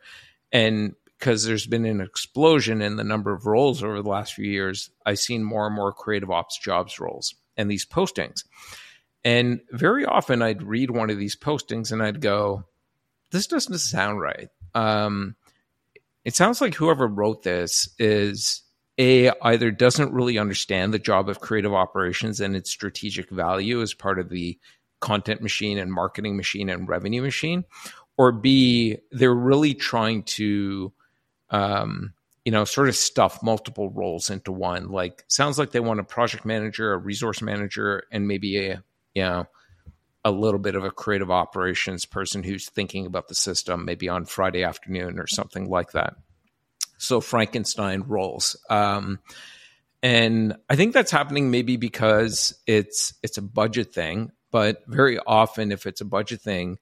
and 0.51 0.95
because 1.17 1.45
there's 1.45 1.65
been 1.65 1.85
an 1.85 2.01
explosion 2.01 2.81
in 2.81 2.95
the 2.95 3.03
number 3.03 3.33
of 3.33 3.47
roles 3.47 3.81
over 3.81 4.01
the 4.01 4.09
last 4.09 4.33
few 4.33 4.45
years, 4.45 4.91
I've 5.05 5.19
seen 5.19 5.43
more 5.43 5.65
and 5.65 5.75
more 5.75 5.91
creative 5.91 6.29
ops 6.29 6.59
jobs 6.59 6.99
roles 6.99 7.33
and 7.55 7.71
these 7.71 7.85
postings. 7.85 8.43
And 9.27 9.59
very 9.71 10.05
often 10.05 10.41
I'd 10.41 10.63
read 10.63 10.89
one 10.89 11.09
of 11.09 11.17
these 11.17 11.35
postings 11.35 11.91
and 11.91 12.01
I'd 12.01 12.21
go, 12.21 12.63
this 13.29 13.45
doesn't 13.45 13.79
sound 13.79 14.21
right. 14.21 14.47
Um, 14.73 15.35
it 16.23 16.33
sounds 16.33 16.61
like 16.61 16.75
whoever 16.75 17.07
wrote 17.07 17.43
this 17.43 17.89
is 17.99 18.61
a 18.97 19.31
either 19.41 19.69
doesn't 19.69 20.13
really 20.13 20.37
understand 20.37 20.93
the 20.93 20.97
job 20.97 21.27
of 21.27 21.41
creative 21.41 21.73
operations 21.73 22.39
and 22.39 22.55
its 22.55 22.69
strategic 22.69 23.29
value 23.29 23.81
as 23.81 23.93
part 23.93 24.17
of 24.17 24.29
the 24.29 24.57
content 25.01 25.41
machine 25.41 25.77
and 25.77 25.91
marketing 25.91 26.37
machine 26.37 26.69
and 26.69 26.87
revenue 26.87 27.21
machine, 27.21 27.65
or 28.15 28.31
B, 28.31 28.97
they're 29.11 29.35
really 29.35 29.73
trying 29.73 30.23
to, 30.23 30.93
um, 31.49 32.13
you 32.45 32.53
know, 32.53 32.63
sort 32.63 32.87
of 32.87 32.95
stuff 32.95 33.43
multiple 33.43 33.89
roles 33.89 34.29
into 34.29 34.53
one. 34.53 34.87
Like, 34.87 35.25
sounds 35.27 35.59
like 35.59 35.71
they 35.71 35.81
want 35.81 35.99
a 35.99 36.05
project 36.05 36.45
manager, 36.45 36.93
a 36.93 36.97
resource 36.97 37.41
manager, 37.41 38.03
and 38.09 38.25
maybe 38.25 38.67
a 38.67 38.83
you 39.17 39.23
know, 39.23 39.47
a 40.23 40.29
little 40.29 40.59
bit 40.59 40.75
of 40.75 40.83
a 40.83 40.91
creative 40.91 41.31
operations 41.31 42.05
person 42.05 42.43
who's 42.43 42.69
thinking 42.69 43.07
about 43.07 43.27
the 43.27 43.33
system 43.33 43.83
maybe 43.83 44.07
on 44.09 44.25
Friday 44.25 44.63
afternoon 44.63 45.17
or 45.17 45.25
something 45.25 45.67
like 45.67 45.93
that. 45.93 46.13
So 46.99 47.19
Frankenstein 47.19 48.01
roles. 48.01 48.55
Um, 48.69 49.19
and 50.03 50.55
I 50.69 50.75
think 50.75 50.93
that's 50.93 51.09
happening 51.09 51.49
maybe 51.49 51.77
because 51.77 52.53
it's 52.67 53.15
it's 53.23 53.39
a 53.39 53.41
budget 53.41 53.91
thing, 53.91 54.31
but 54.51 54.83
very 54.85 55.17
often 55.17 55.71
if 55.71 55.87
it's 55.87 56.01
a 56.01 56.05
budget 56.05 56.41
thing, 56.41 56.77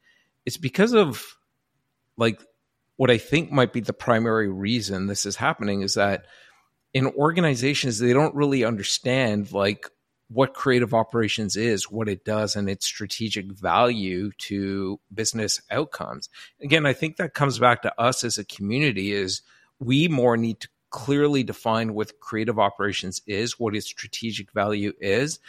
it's 0.46 0.58
because 0.58 0.94
of 0.94 1.38
like 2.18 2.42
what 2.98 3.10
I 3.10 3.18
think 3.18 3.50
might 3.50 3.72
be 3.72 3.80
the 3.80 3.94
primary 3.94 4.50
reason 4.50 5.08
this 5.08 5.26
is 5.26 5.38
happening 5.38 5.82
is 5.82 5.94
that 5.94 6.26
in 6.94 7.08
organizations 7.08 8.00
they 8.00 8.12
don't 8.12 8.36
really 8.36 8.66
understand 8.66 9.54
like 9.54 9.90
what 10.36 10.54
creative 10.54 10.94
operations 10.94 11.56
is, 11.56 11.90
what 11.90 12.10
it 12.10 12.26
does, 12.26 12.58
and 12.58 12.70
its 12.70 12.86
strategic 12.86 13.50
value 13.54 14.32
to 14.38 15.00
business 15.14 15.62
outcomes. 15.72 16.28
Again, 16.62 16.86
I 16.86 16.92
think 16.92 17.16
that 17.16 17.34
comes 17.34 17.58
back 17.58 17.82
to 17.84 18.02
us 18.02 18.22
as 18.22 18.38
a 18.38 18.44
community 18.44 19.14
is 19.14 19.42
we 19.80 20.10
more 20.10 20.36
need 20.36 20.60
to 20.60 20.68
clearly 20.90 21.42
define 21.42 21.94
what 21.94 22.20
creative 22.20 22.60
operations 22.60 23.22
is, 23.26 23.58
what 23.58 23.78
its 23.78 23.88
strategic 23.88 24.52
value 24.52 24.92
is. 25.00 25.40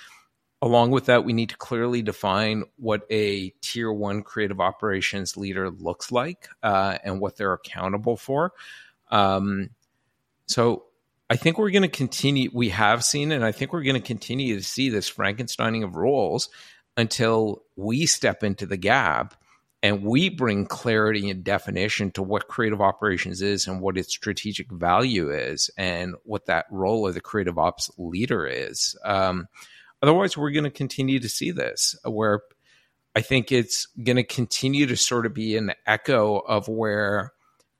Along 0.62 0.92
with 0.92 1.06
that, 1.06 1.24
we 1.24 1.32
need 1.32 1.48
to 1.48 1.56
clearly 1.56 2.00
define 2.00 2.62
what 2.76 3.06
a 3.10 3.50
tier 3.62 3.92
one 3.92 4.22
creative 4.22 4.60
operations 4.60 5.36
leader 5.36 5.68
looks 5.68 6.12
like 6.12 6.48
uh, 6.62 6.98
and 7.02 7.20
what 7.20 7.36
they're 7.36 7.52
accountable 7.54 8.16
for. 8.16 8.52
Um, 9.10 9.70
so 10.46 10.84
I 11.28 11.36
think 11.36 11.58
we're 11.58 11.70
going 11.70 11.82
to 11.82 11.88
continue. 11.88 12.50
We 12.52 12.68
have 12.68 13.04
seen, 13.04 13.32
and 13.32 13.44
I 13.44 13.52
think 13.52 13.72
we're 13.72 13.82
going 13.82 14.00
to 14.00 14.00
continue 14.00 14.56
to 14.56 14.62
see 14.62 14.90
this 14.90 15.10
Frankensteining 15.10 15.84
of 15.84 15.96
roles 15.96 16.48
until 16.96 17.62
we 17.74 18.06
step 18.06 18.44
into 18.44 18.66
the 18.66 18.76
gap 18.76 19.34
and 19.82 20.02
we 20.02 20.28
bring 20.28 20.66
clarity 20.66 21.28
and 21.28 21.44
definition 21.44 22.10
to 22.12 22.22
what 22.22 22.48
creative 22.48 22.80
operations 22.80 23.42
is 23.42 23.66
and 23.66 23.80
what 23.80 23.98
its 23.98 24.12
strategic 24.12 24.70
value 24.70 25.30
is 25.30 25.70
and 25.76 26.14
what 26.24 26.46
that 26.46 26.66
role 26.70 27.06
of 27.06 27.14
the 27.14 27.20
creative 27.20 27.58
ops 27.58 27.90
leader 27.98 28.46
is. 28.46 28.96
Um, 29.04 29.48
otherwise, 30.02 30.36
we're 30.36 30.50
going 30.50 30.64
to 30.64 30.70
continue 30.70 31.18
to 31.20 31.28
see 31.28 31.50
this 31.50 31.94
where 32.04 32.42
I 33.14 33.20
think 33.20 33.52
it's 33.52 33.86
going 34.02 34.16
to 34.16 34.24
continue 34.24 34.86
to 34.86 34.96
sort 34.96 35.26
of 35.26 35.34
be 35.34 35.56
an 35.56 35.72
echo 35.86 36.38
of 36.38 36.68
where 36.68 37.32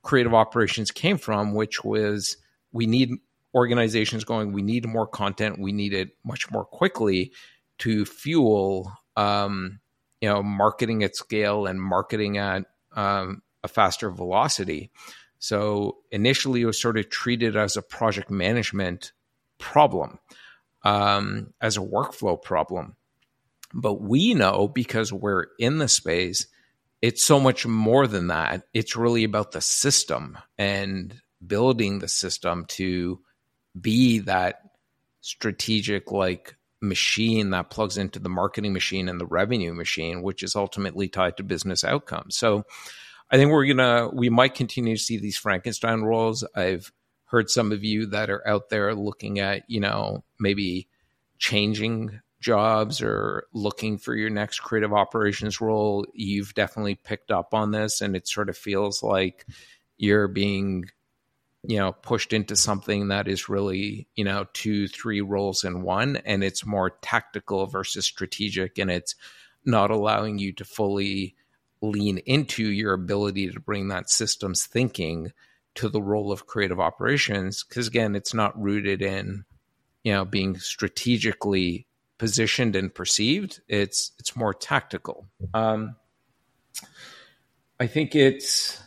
creative 0.03 0.35
operations 0.35 0.91
came 0.91 1.19
from, 1.19 1.55
which 1.55 1.85
was 1.85 2.37
we 2.73 2.87
need 2.87 3.11
organizations 3.57 4.25
going, 4.25 4.53
we 4.53 4.61
need 4.61 4.87
more 4.87 5.07
content, 5.07 5.59
we 5.59 5.73
need 5.73 5.95
it 5.95 6.11
much 6.23 6.51
more 6.51 6.65
quickly 6.65 7.33
to 7.79 8.05
fuel, 8.05 8.93
um, 9.17 9.81
you 10.21 10.29
know, 10.29 10.43
marketing 10.43 11.03
at 11.03 11.17
scale 11.17 11.67
and 11.67 11.81
marketing 11.81 12.37
at 12.37 12.67
um, 12.95 13.43
a 13.65 13.69
faster 13.69 14.11
velocity. 14.11 14.91
So 15.39 15.99
initially, 16.11 16.63
it 16.63 16.67
was 16.67 16.81
sort 16.81 16.99
of 16.99 17.09
treated 17.09 17.57
as 17.57 17.77
a 17.77 17.83
project 17.83 18.31
management 18.31 19.13
problem, 19.59 20.19
um, 20.83 21.55
as 21.61 21.79
a 21.79 21.81
workflow 21.81 22.41
problem. 22.41 22.97
But 23.73 24.03
we 24.03 24.35
know 24.35 24.69
because 24.69 25.13
we're 25.13 25.47
in 25.59 25.79
the 25.79 25.89
space, 25.89 26.47
it's 27.01 27.25
so 27.25 27.41
much 27.41 27.67
more 27.67 28.07
than 28.07 28.27
that. 28.27 28.67
It's 28.75 28.97
really 28.97 29.25
about 29.25 29.53
the 29.53 29.61
system 29.61 30.37
and 30.59 31.21
building 31.47 31.99
the 31.99 32.09
system 32.09 32.67
to 32.69 33.21
be 33.81 34.21
that 34.21 34.63
strategic 35.21 36.13
like 36.13 36.57
machine 36.81 37.51
that 37.51 37.71
plugs 37.71 37.99
into 37.99 38.19
the 38.19 38.29
marketing 38.29 38.73
machine 38.73 39.09
and 39.09 39.21
the 39.21 39.27
revenue 39.27 39.75
machine, 39.75 40.23
which 40.23 40.43
is 40.43 40.55
ultimately 40.55 41.09
tied 41.09 41.37
to 41.37 41.43
business 41.43 41.85
outcomes. 41.85 42.37
So 42.37 42.65
I 43.31 43.37
think 43.37 43.51
we're 43.51 43.67
gonna 43.67 44.09
we 44.13 44.29
might 44.29 44.55
continue 44.55 44.97
to 44.97 45.03
see 45.03 45.19
these 45.19 45.37
Frankenstein 45.37 46.03
roles. 46.03 46.45
I've 46.55 46.93
heard 47.25 47.51
some 47.51 47.73
of 47.73 47.83
you 47.83 48.07
that 48.07 48.31
are 48.31 48.47
out 48.47 48.69
there 48.69 48.95
looking 48.95 49.41
at, 49.41 49.69
you 49.69 49.81
know, 49.81 50.23
maybe 50.39 50.89
changing 51.39 52.21
jobs 52.41 53.03
or 53.03 53.47
looking 53.53 53.99
for 53.99 54.15
your 54.15 54.31
next 54.31 54.61
creative 54.61 54.93
operations 54.93 55.61
role. 55.61 56.07
You've 56.15 56.55
definitely 56.55 56.95
picked 56.95 57.33
up 57.33 57.53
on 57.53 57.73
this 57.73 58.01
and 58.01 58.15
it 58.15 58.29
sort 58.29 58.49
of 58.49 58.57
feels 58.57 59.03
like 59.03 59.45
you're 59.97 60.29
being 60.29 60.85
you 61.67 61.79
know 61.79 61.93
pushed 61.93 62.33
into 62.33 62.57
something 62.57 63.09
that 63.09 63.29
is 63.29 63.49
really 63.49 64.07
you 64.15 64.25
know 64.25 64.47
two 64.53 64.89
three 64.89 65.21
roles 65.21 65.65
in 65.65 65.83
one 65.83 66.17
and 66.25 66.45
it's 66.45 66.65
more 66.67 66.91
tactical 67.03 67.67
versus 67.67 68.05
strategic 68.05 68.79
and 68.79 68.91
it's 68.91 69.15
not 69.65 69.91
allowing 69.91 70.39
you 70.39 70.53
to 70.53 70.65
fully 70.65 71.35
lean 71.83 72.19
into 72.19 72.65
your 72.65 72.93
ability 72.95 73.51
to 73.51 73.61
bring 73.61 73.89
that 73.89 74.09
systems 74.09 74.67
thinking 74.67 75.33
to 75.75 75.89
the 75.89 76.01
role 76.01 76.33
of 76.33 76.47
creative 76.47 76.81
operations 76.81 77.65
because 77.65 77.87
again 77.87 78.15
it's 78.15 78.33
not 78.33 78.61
rooted 78.61 79.03
in 79.03 79.45
you 80.05 80.13
know 80.13 80.25
being 80.25 80.57
strategically 80.59 81.87
positioned 82.19 82.77
and 82.77 82.95
perceived. 82.95 83.61
It's 83.69 84.13
it's 84.19 84.37
more 84.37 84.55
tactical. 84.55 85.27
Um 85.53 85.97
i 87.79 87.87
think 87.87 88.15
it's 88.15 88.81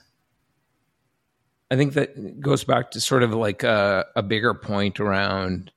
I 1.71 1.75
think 1.75 1.93
that 1.93 2.39
goes 2.39 2.63
back 2.63 2.91
to 2.91 3.01
sort 3.01 3.23
of 3.23 3.33
like 3.33 3.63
a, 3.63 4.05
a, 4.15 4.23
bigger 4.23 4.53
point 4.55 4.99
around 4.99 5.71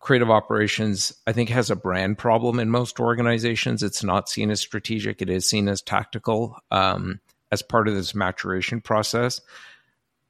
creative 0.00 0.30
operations. 0.30 1.14
I 1.26 1.32
think 1.32 1.50
has 1.50 1.70
a 1.70 1.76
brand 1.76 2.18
problem 2.18 2.58
in 2.58 2.68
most 2.68 2.98
organizations. 2.98 3.82
It's 3.82 4.02
not 4.02 4.28
seen 4.28 4.50
as 4.50 4.60
strategic; 4.60 5.22
it 5.22 5.30
is 5.30 5.48
seen 5.48 5.68
as 5.68 5.82
tactical. 5.82 6.56
Um, 6.70 7.20
as 7.52 7.62
part 7.62 7.88
of 7.88 7.94
this 7.94 8.14
maturation 8.14 8.80
process, 8.80 9.40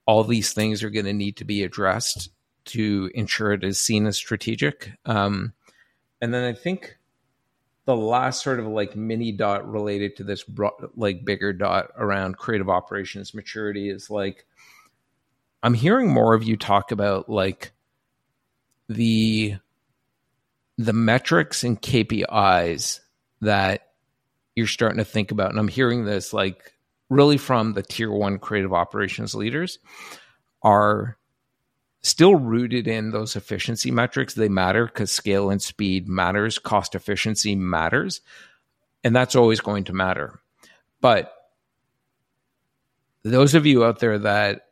all 0.06 0.24
these 0.24 0.52
things 0.52 0.82
are 0.82 0.90
going 0.90 1.04
to 1.04 1.12
need 1.12 1.36
to 1.36 1.44
be 1.44 1.62
addressed 1.62 2.30
to 2.66 3.10
ensure 3.14 3.52
it 3.52 3.64
is 3.64 3.78
seen 3.78 4.06
as 4.06 4.16
strategic. 4.16 4.92
Um, 5.04 5.52
and 6.20 6.32
then 6.32 6.44
I 6.44 6.52
think 6.52 6.96
the 7.84 7.96
last 7.96 8.42
sort 8.42 8.60
of 8.60 8.66
like 8.66 8.94
mini 8.96 9.32
dot 9.32 9.70
related 9.70 10.16
to 10.16 10.24
this 10.24 10.44
bro- 10.44 10.90
like 10.96 11.24
bigger 11.24 11.52
dot 11.52 11.90
around 11.96 12.36
creative 12.36 12.68
operations 12.68 13.34
maturity 13.34 13.88
is 13.88 14.10
like 14.10 14.46
I'm 15.62 15.74
hearing 15.74 16.12
more 16.12 16.34
of 16.34 16.44
you 16.44 16.56
talk 16.56 16.92
about 16.92 17.28
like 17.28 17.72
the 18.88 19.56
the 20.78 20.92
metrics 20.92 21.62
and 21.62 21.80
KPIs 21.80 23.00
that 23.42 23.88
you're 24.56 24.66
starting 24.66 24.98
to 24.98 25.04
think 25.04 25.30
about. 25.30 25.50
And 25.50 25.58
I'm 25.58 25.68
hearing 25.68 26.04
this 26.04 26.32
like 26.32 26.72
really 27.10 27.36
from 27.36 27.74
the 27.74 27.82
tier 27.82 28.10
one 28.10 28.38
creative 28.38 28.72
operations 28.72 29.34
leaders 29.34 29.78
are 30.62 31.18
still 32.02 32.34
rooted 32.34 32.88
in 32.88 33.10
those 33.10 33.36
efficiency 33.36 33.90
metrics. 33.90 34.34
They 34.34 34.48
matter 34.48 34.86
because 34.86 35.10
scale 35.10 35.50
and 35.50 35.60
speed 35.60 36.08
matters, 36.08 36.58
cost 36.58 36.94
efficiency 36.94 37.54
matters, 37.54 38.22
and 39.04 39.14
that's 39.14 39.36
always 39.36 39.60
going 39.60 39.84
to 39.84 39.92
matter. 39.92 40.40
But 41.00 41.32
those 43.22 43.54
of 43.54 43.66
you 43.66 43.84
out 43.84 43.98
there 43.98 44.18
that 44.20 44.69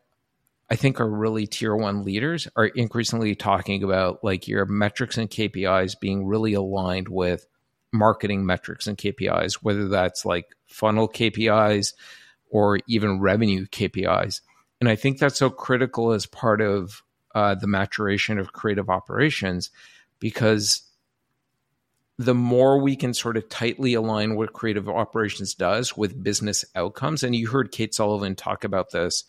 I 0.71 0.77
think 0.77 1.01
are 1.01 1.09
really 1.09 1.47
tier 1.47 1.75
one 1.75 2.05
leaders 2.05 2.47
are 2.55 2.67
increasingly 2.67 3.35
talking 3.35 3.83
about 3.83 4.23
like 4.23 4.47
your 4.47 4.67
metrics 4.67 5.17
and 5.17 5.31
KPIs 5.31 5.99
being 5.99 6.27
really 6.27 6.53
aligned 6.53 7.09
with 7.09 7.47
marketing 7.93 8.45
metrics 8.45 8.87
and 8.87 8.99
KPIs, 8.99 9.55
whether 9.63 9.89
that's 9.89 10.27
like 10.27 10.55
funnel 10.67 11.09
KPIs 11.09 11.95
or 12.51 12.81
even 12.87 13.21
revenue 13.21 13.67
KPIs. 13.67 14.43
And 14.81 14.89
I 14.89 14.97
think 14.97 15.19
that's 15.19 15.39
so 15.39 15.51
critical 15.51 16.13
as 16.13 16.27
part 16.27 16.61
of 16.61 17.03
uh, 17.35 17.55
the 17.55 17.67
maturation 17.67 18.39
of 18.39 18.53
creative 18.53 18.91
operations 18.91 19.71
because 20.19 20.83
the 22.19 22.35
more 22.35 22.81
we 22.81 22.97
can 22.97 23.15
sort 23.15 23.37
of 23.37 23.49
tightly 23.49 23.95
align 23.95 24.35
what 24.35 24.53
creative 24.53 24.89
operations 24.89 25.55
does 25.55 25.97
with 25.97 26.23
business 26.23 26.65
outcomes, 26.75 27.23
and 27.23 27.35
you 27.35 27.47
heard 27.49 27.71
Kate 27.71 27.95
Sullivan 27.95 28.35
talk 28.35 28.65
about 28.65 28.91
this 28.91 29.25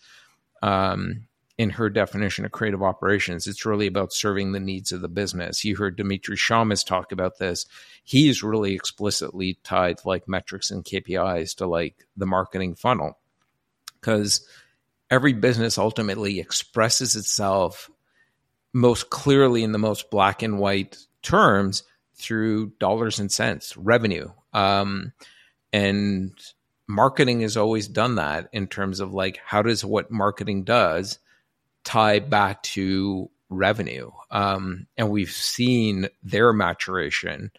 um, 0.63 1.27
in 1.60 1.72
her 1.72 1.89
definition 1.89 2.46
of 2.46 2.54
creative 2.54 2.82
operations. 2.82 3.46
It's 3.46 3.66
really 3.66 3.86
about 3.86 4.13
serving 4.13 4.54
the 4.54 4.62
needs 4.62 4.94
of 4.94 5.01
the 5.01 5.10
business. 5.10 5.66
You 5.66 5.75
heard 5.75 5.98
Dimitri 5.98 6.38
Shamas 6.38 6.86
talk 6.86 7.12
about 7.12 7.38
this. 7.38 7.66
He's 8.06 8.42
really 8.42 8.74
explicitly 8.74 9.60
tied 9.62 10.00
like 10.06 10.25
metrics 10.25 10.72
and 10.72 10.86
KPIs 10.86 11.57
to 11.57 11.68
like 11.68 12.07
the 12.16 12.25
marketing 12.25 12.75
funnel 12.75 13.20
because 14.00 14.48
every 15.12 15.33
business 15.33 15.77
ultimately 15.77 16.40
expresses 16.40 17.18
itself 17.18 17.92
most 18.72 19.10
clearly 19.10 19.62
in 19.62 19.74
the 19.74 19.77
most 19.77 20.10
black 20.10 20.42
and 20.42 20.60
white 20.60 20.98
terms 21.24 21.83
through 22.16 22.72
dollars 22.79 23.20
and 23.20 23.33
cents 23.33 23.75
revenue. 23.75 24.29
Um, 24.53 25.12
and 25.74 26.31
marketing 26.88 27.42
has 27.42 27.57
always 27.57 27.90
done 27.90 28.16
that 28.16 28.48
in 28.53 28.68
terms 28.68 29.01
of 29.01 29.14
like 29.14 29.42
how 29.46 29.62
does 29.62 29.83
what 29.83 30.10
marketing 30.10 30.64
does 30.64 31.20
tie 31.83 32.20
back 32.20 32.63
to 32.63 33.29
revenue. 33.50 34.11
Um, 34.29 34.87
and 34.98 35.09
we've 35.09 35.31
seen 35.31 36.07
their 36.24 36.53
maturation 36.53 37.51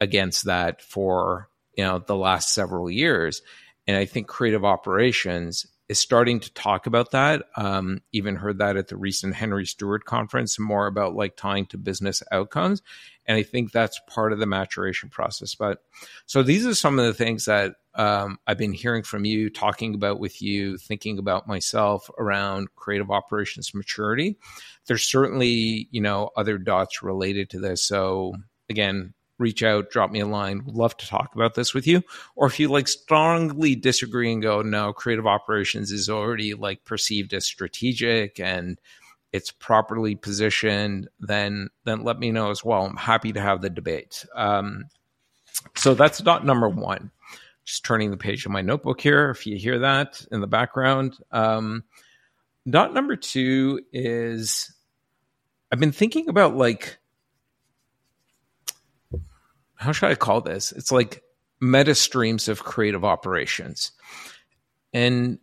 against 0.00 0.44
that 0.44 0.82
for 0.82 1.48
you 1.76 1.84
know 1.84 1.98
the 1.98 2.16
last 2.16 2.54
several 2.54 2.90
years. 2.90 3.42
And 3.86 3.96
I 3.96 4.04
think 4.06 4.28
creative 4.28 4.64
operations 4.64 5.66
is 5.88 5.98
starting 5.98 6.40
to 6.40 6.52
talk 6.54 6.86
about 6.86 7.10
that. 7.10 7.44
Um, 7.56 8.00
even 8.12 8.36
heard 8.36 8.58
that 8.58 8.76
at 8.76 8.88
the 8.88 8.96
recent 8.96 9.34
Henry 9.34 9.66
Stewart 9.66 10.04
conference, 10.04 10.58
more 10.58 10.86
about 10.86 11.14
like 11.14 11.36
tying 11.36 11.66
to 11.66 11.78
business 11.78 12.22
outcomes. 12.32 12.82
And 13.26 13.38
I 13.38 13.42
think 13.42 13.72
that's 13.72 14.00
part 14.08 14.32
of 14.32 14.38
the 14.38 14.46
maturation 14.46 15.08
process. 15.08 15.54
But 15.54 15.82
so 16.26 16.42
these 16.42 16.66
are 16.66 16.74
some 16.74 16.98
of 16.98 17.06
the 17.06 17.14
things 17.14 17.46
that 17.46 17.76
um, 17.94 18.38
I've 18.46 18.58
been 18.58 18.72
hearing 18.72 19.02
from 19.02 19.24
you, 19.24 19.50
talking 19.50 19.94
about 19.94 20.18
with 20.18 20.42
you, 20.42 20.76
thinking 20.78 21.18
about 21.18 21.46
myself 21.46 22.10
around 22.18 22.74
creative 22.74 23.10
operations 23.10 23.74
maturity. 23.74 24.36
There's 24.86 25.04
certainly, 25.04 25.88
you 25.90 26.00
know, 26.00 26.30
other 26.36 26.58
dots 26.58 27.02
related 27.02 27.50
to 27.50 27.60
this. 27.60 27.82
So 27.82 28.34
again, 28.68 29.14
reach 29.38 29.62
out, 29.62 29.90
drop 29.90 30.10
me 30.10 30.20
a 30.20 30.26
line. 30.26 30.62
Love 30.66 30.96
to 30.96 31.06
talk 31.06 31.34
about 31.34 31.54
this 31.54 31.74
with 31.74 31.86
you. 31.86 32.02
Or 32.36 32.46
if 32.46 32.58
you 32.60 32.68
like 32.68 32.88
strongly 32.88 33.74
disagree 33.74 34.32
and 34.32 34.42
go, 34.42 34.62
no, 34.62 34.92
creative 34.92 35.26
operations 35.26 35.92
is 35.92 36.08
already 36.08 36.54
like 36.54 36.84
perceived 36.84 37.34
as 37.34 37.44
strategic 37.44 38.38
and 38.38 38.80
it's 39.34 39.50
properly 39.50 40.14
positioned, 40.14 41.08
then 41.18 41.68
then 41.82 42.04
let 42.04 42.20
me 42.20 42.30
know 42.30 42.52
as 42.52 42.64
well. 42.64 42.84
I'm 42.86 42.96
happy 42.96 43.32
to 43.32 43.40
have 43.40 43.62
the 43.62 43.68
debate. 43.68 44.24
Um, 44.36 44.84
so 45.74 45.94
that's 45.94 46.20
dot 46.20 46.46
number 46.46 46.68
one 46.68 47.10
just 47.64 47.84
turning 47.84 48.10
the 48.10 48.16
page 48.16 48.46
of 48.46 48.52
my 48.52 48.60
notebook 48.60 49.00
here. 49.00 49.30
If 49.30 49.46
you 49.46 49.56
hear 49.56 49.80
that 49.80 50.24
in 50.30 50.40
the 50.40 50.46
background, 50.46 51.16
um, 51.32 51.82
dot 52.68 52.94
number 52.94 53.16
two 53.16 53.80
is 53.92 54.72
I've 55.72 55.80
been 55.80 55.90
thinking 55.90 56.28
about 56.28 56.56
like 56.56 56.98
how 59.74 59.90
should 59.90 60.10
I 60.10 60.14
call 60.14 60.42
this? 60.42 60.70
It's 60.70 60.92
like 60.92 61.24
meta 61.60 61.96
streams 61.96 62.46
of 62.46 62.62
creative 62.62 63.04
operations, 63.04 63.90
and 64.92 65.40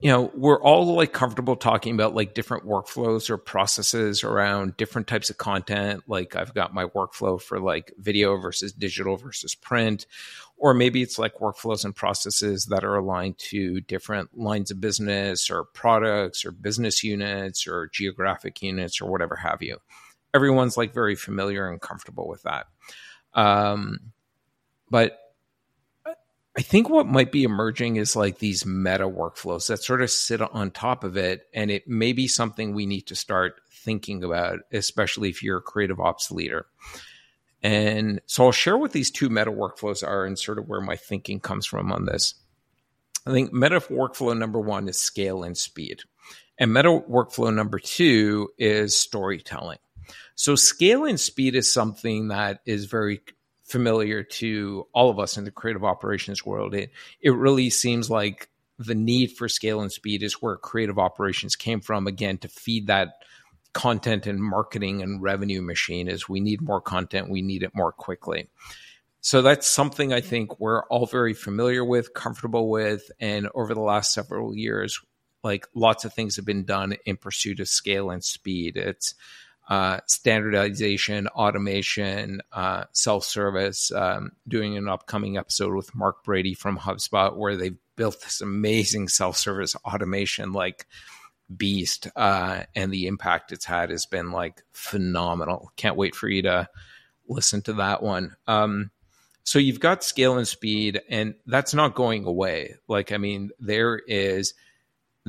you 0.00 0.08
know, 0.08 0.30
we're 0.34 0.62
all 0.62 0.94
like 0.94 1.12
comfortable 1.12 1.56
talking 1.56 1.92
about 1.92 2.14
like 2.14 2.32
different 2.32 2.64
workflows 2.64 3.28
or 3.28 3.36
processes 3.36 4.22
around 4.22 4.76
different 4.76 5.08
types 5.08 5.28
of 5.28 5.38
content. 5.38 6.04
Like 6.06 6.36
I've 6.36 6.54
got 6.54 6.72
my 6.72 6.84
workflow 6.86 7.40
for 7.40 7.58
like 7.58 7.92
video 7.98 8.36
versus 8.36 8.72
digital 8.72 9.16
versus 9.16 9.56
print, 9.56 10.06
or 10.56 10.72
maybe 10.72 11.02
it's 11.02 11.18
like 11.18 11.34
workflows 11.38 11.84
and 11.84 11.96
processes 11.96 12.66
that 12.66 12.84
are 12.84 12.94
aligned 12.94 13.38
to 13.38 13.80
different 13.80 14.38
lines 14.38 14.70
of 14.70 14.80
business 14.80 15.50
or 15.50 15.64
products 15.64 16.44
or 16.44 16.52
business 16.52 17.02
units 17.02 17.66
or 17.66 17.90
geographic 17.92 18.62
units 18.62 19.00
or 19.00 19.10
whatever 19.10 19.34
have 19.34 19.62
you. 19.62 19.78
Everyone's 20.32 20.76
like 20.76 20.94
very 20.94 21.16
familiar 21.16 21.68
and 21.68 21.80
comfortable 21.80 22.28
with 22.28 22.44
that. 22.44 22.66
Um, 23.34 23.98
but 24.90 25.18
I 26.58 26.60
think 26.60 26.90
what 26.90 27.06
might 27.06 27.30
be 27.30 27.44
emerging 27.44 27.96
is 27.96 28.16
like 28.16 28.40
these 28.40 28.66
meta 28.66 29.08
workflows 29.08 29.68
that 29.68 29.80
sort 29.80 30.02
of 30.02 30.10
sit 30.10 30.42
on 30.42 30.72
top 30.72 31.04
of 31.04 31.16
it. 31.16 31.46
And 31.54 31.70
it 31.70 31.86
may 31.86 32.12
be 32.12 32.26
something 32.26 32.74
we 32.74 32.84
need 32.84 33.02
to 33.02 33.14
start 33.14 33.60
thinking 33.70 34.24
about, 34.24 34.58
especially 34.72 35.28
if 35.28 35.40
you're 35.40 35.58
a 35.58 35.62
creative 35.62 36.00
ops 36.00 36.32
leader. 36.32 36.66
And 37.62 38.20
so 38.26 38.46
I'll 38.46 38.50
share 38.50 38.76
what 38.76 38.90
these 38.90 39.12
two 39.12 39.28
meta 39.28 39.52
workflows 39.52 40.04
are 40.04 40.24
and 40.24 40.36
sort 40.36 40.58
of 40.58 40.66
where 40.66 40.80
my 40.80 40.96
thinking 40.96 41.38
comes 41.38 41.64
from 41.64 41.92
on 41.92 42.06
this. 42.06 42.34
I 43.24 43.30
think 43.30 43.52
meta 43.52 43.78
workflow 43.78 44.36
number 44.36 44.58
one 44.58 44.88
is 44.88 44.96
scale 45.00 45.44
and 45.44 45.56
speed. 45.56 46.00
And 46.58 46.72
meta 46.72 46.88
workflow 46.88 47.54
number 47.54 47.78
two 47.78 48.48
is 48.58 48.96
storytelling. 48.96 49.78
So 50.34 50.56
scale 50.56 51.04
and 51.04 51.20
speed 51.20 51.54
is 51.54 51.72
something 51.72 52.28
that 52.28 52.62
is 52.66 52.86
very 52.86 53.20
familiar 53.68 54.22
to 54.22 54.86
all 54.92 55.10
of 55.10 55.18
us 55.18 55.36
in 55.36 55.44
the 55.44 55.50
creative 55.50 55.84
operations 55.84 56.44
world. 56.44 56.74
It 56.74 56.90
it 57.20 57.30
really 57.30 57.70
seems 57.70 58.10
like 58.10 58.48
the 58.78 58.94
need 58.94 59.32
for 59.32 59.48
scale 59.48 59.80
and 59.80 59.92
speed 59.92 60.22
is 60.22 60.34
where 60.34 60.56
creative 60.56 60.98
operations 60.98 61.56
came 61.56 61.80
from 61.80 62.06
again 62.06 62.38
to 62.38 62.48
feed 62.48 62.86
that 62.86 63.14
content 63.72 64.26
and 64.26 64.42
marketing 64.42 65.02
and 65.02 65.22
revenue 65.22 65.60
machine 65.60 66.08
is 66.08 66.28
we 66.28 66.40
need 66.40 66.60
more 66.62 66.80
content 66.80 67.28
we 67.28 67.42
need 67.42 67.62
it 67.62 67.74
more 67.74 67.92
quickly 67.92 68.48
so 69.20 69.42
that's 69.42 69.66
something 69.68 70.10
i 70.10 70.22
think 70.22 70.58
we're 70.58 70.84
all 70.84 71.04
very 71.04 71.34
familiar 71.34 71.84
with 71.84 72.14
comfortable 72.14 72.70
with 72.70 73.10
and 73.20 73.46
over 73.54 73.74
the 73.74 73.80
last 73.80 74.12
several 74.12 74.56
years 74.56 75.00
like 75.42 75.66
lots 75.74 76.04
of 76.04 76.12
things 76.12 76.36
have 76.36 76.44
been 76.44 76.64
done 76.64 76.96
in 77.04 77.16
pursuit 77.16 77.60
of 77.60 77.68
scale 77.68 78.10
and 78.10 78.24
speed. 78.24 78.76
It's 78.76 79.14
uh, 79.68 80.00
standardization, 80.06 81.28
automation, 81.28 82.40
uh, 82.52 82.84
self 82.92 83.24
service. 83.24 83.92
Um, 83.92 84.32
doing 84.46 84.76
an 84.76 84.88
upcoming 84.88 85.36
episode 85.36 85.74
with 85.74 85.94
Mark 85.94 86.24
Brady 86.24 86.54
from 86.54 86.78
HubSpot 86.78 87.36
where 87.36 87.56
they've 87.56 87.76
built 87.96 88.20
this 88.22 88.40
amazing 88.40 89.08
self 89.08 89.36
service 89.36 89.76
automation 89.84 90.52
like 90.52 90.86
beast, 91.54 92.08
uh, 92.16 92.62
and 92.74 92.92
the 92.92 93.06
impact 93.06 93.52
it's 93.52 93.64
had 93.64 93.90
has 93.90 94.06
been 94.06 94.32
like 94.32 94.62
phenomenal. 94.72 95.70
Can't 95.76 95.96
wait 95.96 96.14
for 96.14 96.28
you 96.28 96.42
to 96.42 96.68
listen 97.28 97.62
to 97.62 97.74
that 97.74 98.02
one. 98.02 98.36
Um, 98.46 98.90
so 99.44 99.58
you've 99.58 99.80
got 99.80 100.04
scale 100.04 100.36
and 100.36 100.48
speed, 100.48 101.00
and 101.08 101.34
that's 101.46 101.72
not 101.72 101.94
going 101.94 102.24
away. 102.24 102.74
Like, 102.86 103.12
I 103.12 103.16
mean, 103.16 103.50
there 103.58 103.96
is 103.96 104.54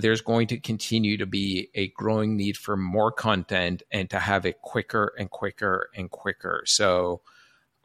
there's 0.02 0.22
going 0.22 0.48
to 0.48 0.60
continue 0.60 1.18
to 1.18 1.26
be 1.26 1.70
a 1.76 1.88
growing 1.90 2.36
need 2.36 2.58
for 2.58 2.76
more 2.78 3.12
content 3.12 3.84
and 3.92 4.10
to 4.10 4.20
have 4.20 4.46
it 4.46 4.62
quicker 4.62 5.14
and 5.18 5.30
quicker 5.30 5.90
and 5.96 6.10
quicker. 6.10 6.64
So, 6.66 7.22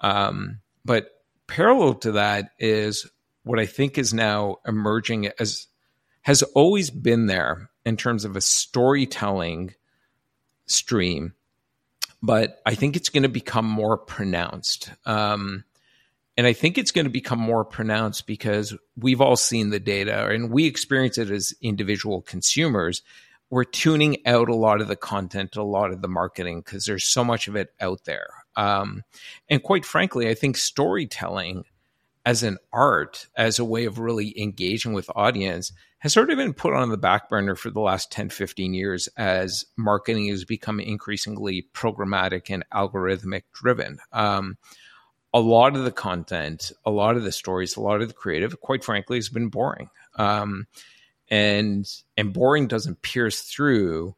um, 0.01 0.61
but 0.85 1.11
parallel 1.47 1.95
to 1.95 2.13
that 2.13 2.51
is 2.59 3.11
what 3.45 3.59
I 3.59 3.67
think 3.67 3.99
is 3.99 4.15
now 4.15 4.57
emerging 4.67 5.31
as 5.39 5.67
has 6.23 6.43
always 6.43 6.91
been 6.91 7.27
there 7.27 7.71
in 7.85 7.97
terms 7.99 8.25
of 8.25 8.35
a 8.35 8.41
storytelling 8.41 9.75
stream, 10.67 11.35
but 12.23 12.63
I 12.65 12.75
think 12.75 12.97
it's 12.97 13.11
going 13.11 13.25
to 13.25 13.29
become 13.29 13.67
more 13.67 13.99
pronounced. 13.99 14.91
Um, 15.05 15.65
and 16.37 16.47
I 16.47 16.53
think 16.53 16.79
it's 16.79 16.91
going 16.91 17.05
to 17.05 17.11
become 17.11 17.39
more 17.39 17.65
pronounced 17.65 18.27
because 18.27 18.75
we've 18.97 19.21
all 19.21 19.37
seen 19.37 19.71
the 19.71 19.81
data 19.81 20.29
and 20.29 20.51
we 20.51 20.67
experience 20.67 21.19
it 21.19 21.31
as 21.31 21.55
individual 21.63 22.23
consumers. 22.23 23.03
We're 23.51 23.65
tuning 23.65 24.27
out 24.27 24.49
a 24.49 24.55
lot 24.55 24.81
of 24.81 24.89
the 24.89 24.97
content, 24.97 25.55
a 25.57 25.63
lot 25.63 25.93
of 25.93 26.03
the 26.03 26.09
marketing, 26.09 26.63
because 26.65 26.87
there's 26.87 27.05
so 27.05 27.23
much 27.23 27.47
of 27.47 27.55
it 27.55 27.73
out 27.81 28.05
there. 28.05 28.29
Um, 28.57 29.03
and 29.49 29.63
quite 29.63 29.85
frankly, 29.85 30.29
I 30.29 30.35
think 30.35 30.57
storytelling 30.57 31.65
as 32.27 32.43
an 32.43 32.59
art, 32.73 33.29
as 33.37 33.59
a 33.59 33.65
way 33.65 33.85
of 33.85 33.99
really 33.99 34.41
engaging 34.41 34.93
with 34.93 35.11
audience, 35.15 35.73
has 35.99 36.13
sort 36.13 36.31
of 36.31 36.37
been 36.37 36.55
put 36.55 36.73
on 36.73 36.91
the 36.91 36.97
back 36.97 37.29
burner 37.29 37.55
for 37.55 37.71
the 37.71 37.81
last 37.81 38.11
10, 38.11 38.31
15 38.31 38.75
years 38.75 39.09
as 39.17 39.67
marketing 39.77 40.29
has 40.29 40.45
become 40.45 40.81
increasingly 40.81 41.67
programmatic 41.75 42.51
and 42.51 42.65
algorithmic 42.73 43.43
driven. 43.53 43.99
Um, 44.13 44.57
a 45.35 45.41
lot 45.41 45.75
of 45.75 45.85
the 45.85 45.91
content, 45.91 46.71
a 46.87 46.93
lot 46.93 47.17
of 47.17 47.25
the 47.25 47.33
stories, 47.33 47.77
a 47.77 47.81
lot 47.81 48.01
of 48.01 48.07
the 48.07 48.15
creative, 48.15 48.59
quite 48.61 48.85
frankly, 48.85 49.19
has 49.19 49.29
been 49.29 49.49
boring. 49.49 49.91
Um, 50.15 50.69
and 51.29 51.87
and 52.17 52.33
boring 52.33 52.69
doesn't 52.69 53.03
pierce 53.03 53.43
through 53.43 54.15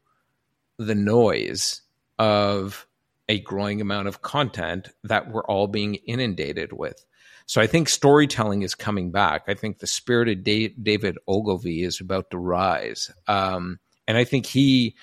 the 0.77 0.95
noise 0.95 1.81
of 2.19 2.85
a 3.27 3.39
growing 3.39 3.81
amount 3.81 4.07
of 4.07 4.21
content 4.21 4.89
that 5.03 5.31
we're 5.31 5.43
all 5.45 5.67
being 5.67 5.95
inundated 5.95 6.71
with. 6.71 7.03
So 7.47 7.61
I 7.61 7.67
think 7.67 7.89
storytelling 7.89 8.61
is 8.61 8.75
coming 8.75 9.11
back. 9.11 9.45
I 9.47 9.53
think 9.55 9.79
the 9.79 9.87
spirit 9.87 10.29
of 10.29 10.43
David 10.43 11.17
Ogilvy 11.27 11.83
is 11.83 11.99
about 11.99 12.29
to 12.31 12.37
rise, 12.37 13.09
um, 13.27 13.79
and 14.07 14.17
I 14.17 14.23
think 14.23 14.45
he 14.45 14.95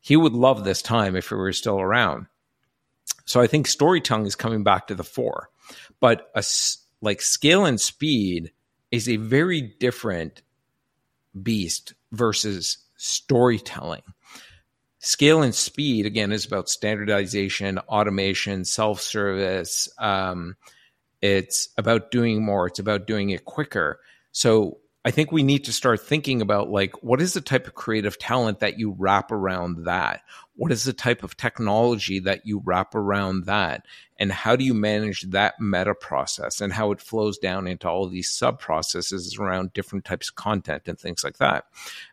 he 0.00 0.16
would 0.16 0.34
love 0.34 0.64
this 0.64 0.82
time 0.82 1.16
if 1.16 1.32
it 1.32 1.36
were 1.36 1.52
still 1.52 1.80
around. 1.80 2.26
So 3.24 3.40
I 3.40 3.46
think 3.46 3.66
storytelling 3.66 4.26
is 4.26 4.34
coming 4.36 4.62
back 4.62 4.88
to 4.88 4.94
the 4.94 5.04
fore. 5.04 5.48
But 6.00 6.30
a, 6.34 6.44
like 7.00 7.22
scale 7.22 7.64
and 7.64 7.80
speed 7.80 8.52
is 8.90 9.08
a 9.08 9.16
very 9.16 9.60
different 9.60 10.42
beast 11.40 11.94
versus 12.12 12.78
storytelling. 12.96 14.02
Scale 15.00 15.42
and 15.42 15.54
speed, 15.54 16.06
again, 16.06 16.32
is 16.32 16.46
about 16.46 16.68
standardization, 16.68 17.78
automation, 17.80 18.64
self 18.64 19.00
service. 19.02 19.88
Um, 19.98 20.56
it's 21.20 21.68
about 21.76 22.10
doing 22.10 22.44
more, 22.44 22.66
it's 22.66 22.78
about 22.78 23.06
doing 23.06 23.30
it 23.30 23.44
quicker. 23.44 24.00
So 24.32 24.78
I 25.06 25.10
think 25.10 25.30
we 25.30 25.42
need 25.42 25.64
to 25.64 25.72
start 25.72 26.00
thinking 26.00 26.40
about 26.40 26.70
like 26.70 27.02
what 27.02 27.20
is 27.20 27.34
the 27.34 27.42
type 27.42 27.66
of 27.66 27.74
creative 27.74 28.18
talent 28.18 28.60
that 28.60 28.78
you 28.78 28.94
wrap 28.98 29.30
around 29.30 29.84
that? 29.84 30.22
What 30.56 30.72
is 30.72 30.84
the 30.84 30.94
type 30.94 31.22
of 31.22 31.36
technology 31.36 32.20
that 32.20 32.46
you 32.46 32.62
wrap 32.64 32.94
around 32.94 33.44
that? 33.44 33.84
And 34.18 34.32
how 34.32 34.56
do 34.56 34.64
you 34.64 34.72
manage 34.72 35.22
that 35.30 35.60
meta 35.60 35.94
process 35.94 36.62
and 36.62 36.72
how 36.72 36.90
it 36.90 37.02
flows 37.02 37.36
down 37.36 37.66
into 37.66 37.86
all 37.86 38.08
these 38.08 38.30
sub 38.30 38.58
processes 38.58 39.36
around 39.38 39.74
different 39.74 40.06
types 40.06 40.30
of 40.30 40.36
content 40.36 40.84
and 40.86 40.98
things 40.98 41.22
like 41.22 41.36
that? 41.36 41.64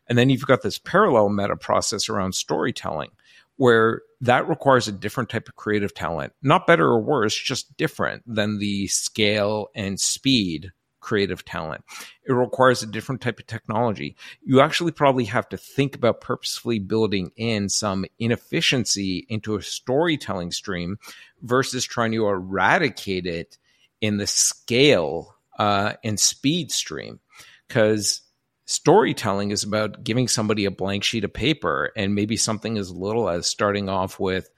And 0.08 0.17
then 0.17 0.30
you've 0.30 0.45
got 0.45 0.62
this 0.62 0.77
parallel 0.77 1.30
meta 1.30 1.56
process 1.56 2.10
around 2.10 2.34
storytelling 2.36 3.12
where 3.56 4.01
that 4.19 4.49
requires 4.49 4.88
a 4.88 4.91
different 4.91 5.30
type 5.30 5.47
of 5.47 5.56
creative 5.56 5.93
talent, 5.93 6.34
not 6.41 6.67
better 6.67 6.88
or 6.88 6.99
worse, 6.99 7.36
just 7.36 7.77
different 7.77 8.23
than 8.25 8.58
the 8.58 8.88
scale 8.88 9.69
and 9.75 9.99
speed 9.99 10.71
creative 11.02 11.44
talent. 11.44 11.84
It 12.24 12.32
requires 12.32 12.82
a 12.82 12.88
different 12.88 13.22
type 13.22 13.40
of 13.40 13.48
technology. 13.48 14.16
You 14.44 14.62
actually 14.62 14.92
probably 14.92 15.26
have 15.26 15.50
to 15.50 15.58
think 15.58 15.96
about 15.96 16.22
purposefully 16.22 16.80
building 16.80 17.32
in 17.36 17.68
some 17.68 18.06
inefficiency 18.20 19.26
into 19.28 19.56
a 19.56 19.62
storytelling 19.62 20.52
stream 20.52 20.98
versus 21.42 21.84
trying 21.84 22.12
to 22.14 22.28
eradicate 22.28 23.26
it 23.26 23.58
in 24.00 24.18
the 24.18 24.28
scale 24.28 25.36
uh, 25.60 25.94
and 26.04 26.20
speed 26.20 26.72
stream. 26.72 27.20
Because 27.68 28.22
storytelling 28.66 29.52
is 29.52 29.64
about 29.64 30.04
giving 30.04 30.28
somebody 30.28 30.66
a 30.66 30.72
blank 30.72 31.04
sheet 31.04 31.24
of 31.24 31.34
paper 31.34 31.92
and 31.96 32.16
maybe 32.16 32.38
something 32.38 32.78
as 32.78 32.92
little 32.92 33.30
as 33.30 33.48
starting 33.48 33.90
off 33.90 34.20
with, 34.20 34.50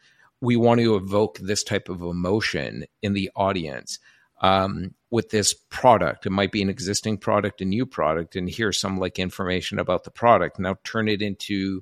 we 0.41 0.55
want 0.55 0.81
to 0.81 0.95
evoke 0.95 1.39
this 1.39 1.63
type 1.63 1.89
of 1.89 2.01
emotion 2.01 2.85
in 3.01 3.13
the 3.13 3.31
audience 3.35 3.99
um, 4.43 4.93
with 5.09 5.29
this 5.29 5.53
product. 5.53 6.25
It 6.25 6.31
might 6.31 6.51
be 6.51 6.61
an 6.61 6.69
existing 6.69 7.17
product, 7.17 7.61
a 7.61 7.65
new 7.65 7.85
product, 7.85 8.35
and 8.35 8.49
here's 8.49 8.79
some 8.79 8.99
like 8.99 9.17
information 9.17 9.79
about 9.79 10.03
the 10.03 10.11
product. 10.11 10.59
Now 10.59 10.75
turn 10.83 11.07
it 11.07 11.21
into 11.21 11.81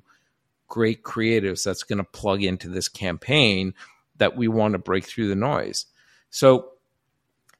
great 0.68 1.02
creatives 1.02 1.64
that's 1.64 1.82
going 1.82 1.98
to 1.98 2.04
plug 2.04 2.42
into 2.42 2.68
this 2.68 2.88
campaign 2.88 3.74
that 4.16 4.36
we 4.36 4.48
want 4.48 4.72
to 4.72 4.78
break 4.78 5.04
through 5.04 5.28
the 5.28 5.34
noise. 5.34 5.86
So, 6.30 6.70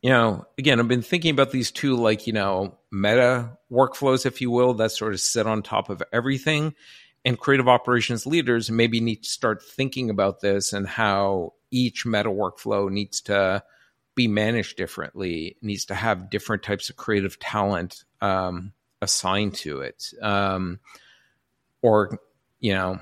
you 0.01 0.11
know, 0.11 0.47
again, 0.57 0.79
I've 0.79 0.89
been 0.89 1.03
thinking 1.03 1.33
about 1.33 1.51
these 1.51 1.71
two 1.73 1.97
like, 1.97 2.27
you 2.27 2.33
know, 2.33 2.79
meta 2.91 3.59
workflows, 3.71 4.25
if 4.25 4.41
you 4.41 4.51
will, 4.51 4.75
that 4.75 4.93
sort 4.93 5.13
of 5.13 5.21
sit 5.21 5.47
on 5.47 5.63
top 5.63 5.91
of 5.91 6.03
everything. 6.13 6.75
And 7.25 7.39
creative 7.39 7.69
operations 7.69 8.27
leaders 8.27 8.71
maybe 8.71 9.01
need 9.01 9.25
to 9.25 9.29
start 9.29 9.63
thinking 9.63 10.11
about 10.11 10.41
this 10.41 10.73
and 10.73 10.89
how 10.89 11.55
each 11.71 12.07
meta 12.07 12.31
workflow 12.31 12.91
needs 12.91 13.21
to 13.23 13.63
be 14.15 14.29
managed 14.29 14.77
differently, 14.77 15.57
needs 15.63 15.87
to 15.87 15.95
have 15.95 16.31
different 16.31 16.63
types 16.63 16.91
of 16.91 16.97
creative 16.97 17.39
talent 17.39 18.05
um, 18.21 18.73
assigned 19.01 19.55
to 19.55 19.81
it. 19.81 20.13
Um, 20.21 20.81
or, 21.81 22.19
you 22.61 22.75
know, 22.75 22.99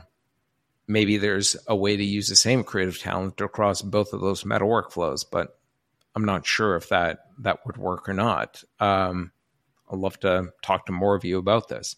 maybe 0.87 1.19
there's 1.19 1.57
a 1.67 1.77
way 1.77 1.97
to 1.97 2.05
use 2.05 2.29
the 2.29 2.37
same 2.37 2.65
creative 2.65 2.99
talent 2.99 3.41
across 3.41 3.83
both 3.83 4.13
of 4.13 4.21
those 4.21 4.45
meta 4.45 4.65
workflows, 4.65 5.25
but 5.31 5.59
I'm 6.15 6.25
not 6.25 6.47
sure 6.47 6.77
if 6.77 6.89
that 6.89 7.27
that 7.39 7.65
would 7.67 7.77
work 7.77 8.09
or 8.09 8.15
not. 8.15 8.63
Um, 8.81 9.33
I'd 9.91 9.99
love 9.99 10.19
to 10.21 10.53
talk 10.63 10.87
to 10.87 10.93
more 10.93 11.15
of 11.15 11.25
you 11.25 11.39
about 11.39 11.69
this. 11.69 11.97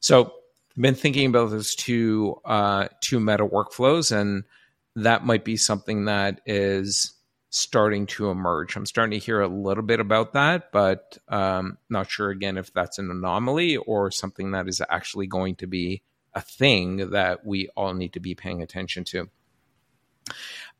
So, 0.00 0.32
I've 0.76 0.82
been 0.82 0.94
thinking 0.94 1.26
about 1.26 1.50
those 1.50 1.74
two 1.74 2.40
uh, 2.44 2.88
two 3.00 3.20
meta 3.20 3.46
workflows, 3.46 4.10
and 4.10 4.44
that 4.96 5.24
might 5.24 5.44
be 5.44 5.56
something 5.56 6.06
that 6.06 6.40
is 6.46 7.12
starting 7.54 8.06
to 8.06 8.30
emerge. 8.30 8.76
I'm 8.76 8.86
starting 8.86 9.10
to 9.10 9.24
hear 9.24 9.42
a 9.42 9.46
little 9.46 9.82
bit 9.82 10.00
about 10.00 10.32
that, 10.32 10.72
but 10.72 11.18
um, 11.28 11.76
not 11.90 12.10
sure 12.10 12.30
again 12.30 12.56
if 12.56 12.72
that's 12.72 12.98
an 12.98 13.10
anomaly 13.10 13.76
or 13.76 14.10
something 14.10 14.52
that 14.52 14.68
is 14.68 14.80
actually 14.88 15.26
going 15.26 15.56
to 15.56 15.66
be 15.66 16.02
a 16.32 16.40
thing 16.40 17.10
that 17.10 17.44
we 17.44 17.68
all 17.76 17.92
need 17.92 18.14
to 18.14 18.20
be 18.20 18.34
paying 18.34 18.62
attention 18.62 19.04
to. 19.04 19.28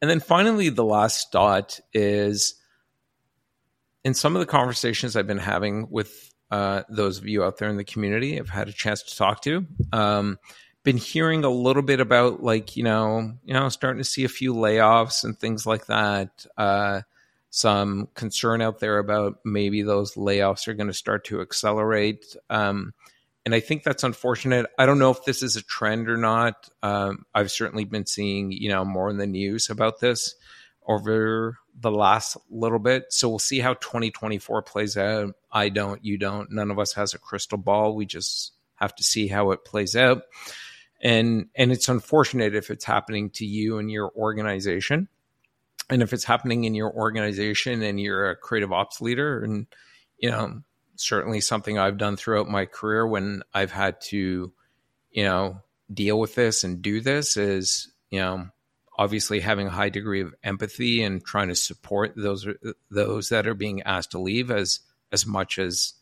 And 0.00 0.10
then 0.10 0.18
finally, 0.18 0.70
the 0.70 0.84
last 0.84 1.30
thought 1.30 1.78
is 1.92 2.54
in 4.02 4.14
some 4.14 4.34
of 4.34 4.40
the 4.40 4.46
conversations 4.46 5.14
I've 5.14 5.26
been 5.26 5.36
having 5.36 5.90
with 5.90 6.32
uh, 6.50 6.84
those 6.88 7.18
of 7.18 7.26
you 7.26 7.44
out 7.44 7.58
there 7.58 7.68
in 7.68 7.76
the 7.76 7.84
community, 7.84 8.40
I've 8.40 8.48
had 8.48 8.68
a 8.68 8.72
chance 8.72 9.02
to 9.02 9.14
talk 9.14 9.42
to. 9.42 9.66
Um, 9.92 10.38
been 10.84 10.96
hearing 10.96 11.44
a 11.44 11.50
little 11.50 11.82
bit 11.82 12.00
about 12.00 12.42
like 12.42 12.76
you 12.76 12.82
know 12.82 13.32
you 13.44 13.54
know 13.54 13.68
starting 13.68 14.02
to 14.02 14.08
see 14.08 14.24
a 14.24 14.28
few 14.28 14.54
layoffs 14.54 15.24
and 15.24 15.38
things 15.38 15.66
like 15.66 15.86
that 15.86 16.46
uh, 16.56 17.02
some 17.50 18.08
concern 18.14 18.62
out 18.62 18.80
there 18.80 18.98
about 18.98 19.38
maybe 19.44 19.82
those 19.82 20.14
layoffs 20.14 20.66
are 20.68 20.74
going 20.74 20.88
to 20.88 20.94
start 20.94 21.24
to 21.24 21.40
accelerate 21.40 22.36
um, 22.50 22.92
and 23.44 23.54
i 23.54 23.60
think 23.60 23.82
that's 23.82 24.04
unfortunate. 24.04 24.66
I 24.78 24.86
don't 24.86 24.98
know 24.98 25.10
if 25.10 25.24
this 25.24 25.42
is 25.42 25.56
a 25.56 25.62
trend 25.62 26.08
or 26.08 26.16
not. 26.16 26.68
Um, 26.82 27.26
i've 27.34 27.50
certainly 27.50 27.84
been 27.84 28.06
seeing 28.06 28.52
you 28.52 28.68
know 28.68 28.84
more 28.84 29.10
in 29.10 29.18
the 29.18 29.26
news 29.26 29.70
about 29.70 30.00
this 30.00 30.34
over 30.84 31.58
the 31.78 31.92
last 31.92 32.36
little 32.50 32.80
bit 32.80 33.04
so 33.10 33.28
we'll 33.28 33.38
see 33.38 33.60
how 33.60 33.74
2024 33.74 34.62
plays 34.62 34.96
out. 34.96 35.34
I 35.50 35.68
don't 35.68 36.04
you 36.04 36.18
don't. 36.18 36.50
None 36.50 36.70
of 36.70 36.78
us 36.78 36.94
has 36.94 37.14
a 37.14 37.18
crystal 37.18 37.58
ball. 37.58 37.94
We 37.94 38.04
just 38.04 38.52
have 38.76 38.94
to 38.96 39.04
see 39.04 39.28
how 39.28 39.52
it 39.52 39.64
plays 39.64 39.94
out. 39.94 40.22
And 41.02 41.48
and 41.54 41.72
it's 41.72 41.88
unfortunate 41.88 42.54
if 42.54 42.70
it's 42.70 42.84
happening 42.84 43.30
to 43.30 43.44
you 43.44 43.78
and 43.78 43.90
your 43.90 44.12
organization. 44.14 45.08
And 45.90 46.00
if 46.00 46.12
it's 46.12 46.24
happening 46.24 46.64
in 46.64 46.74
your 46.74 46.92
organization 46.92 47.82
and 47.82 48.00
you're 48.00 48.30
a 48.30 48.36
creative 48.36 48.72
ops 48.72 49.00
leader 49.00 49.42
and 49.42 49.66
you 50.22 50.30
know, 50.30 50.62
certainly 50.94 51.40
something 51.40 51.78
I've 51.78 51.98
done 51.98 52.16
throughout 52.16 52.48
my 52.48 52.64
career 52.64 53.06
when 53.06 53.42
I've 53.52 53.72
had 53.72 54.00
to, 54.02 54.52
you 55.10 55.24
know, 55.24 55.60
deal 55.92 56.18
with 56.18 56.34
this 56.34 56.64
and 56.64 56.80
do 56.80 57.00
this 57.00 57.36
is, 57.36 57.90
you 58.10 58.20
know, 58.20 58.46
obviously 58.96 59.40
having 59.40 59.66
a 59.66 59.70
high 59.70 59.88
degree 59.88 60.20
of 60.22 60.34
empathy 60.44 61.02
and 61.02 61.24
trying 61.24 61.48
to 61.48 61.54
support 61.54 62.12
those 62.16 62.46
those 62.90 63.30
that 63.30 63.46
are 63.46 63.54
being 63.54 63.82
asked 63.82 64.12
to 64.12 64.18
leave 64.18 64.50
as 64.50 64.80
as 65.10 65.26
much 65.26 65.58
as 65.58 65.94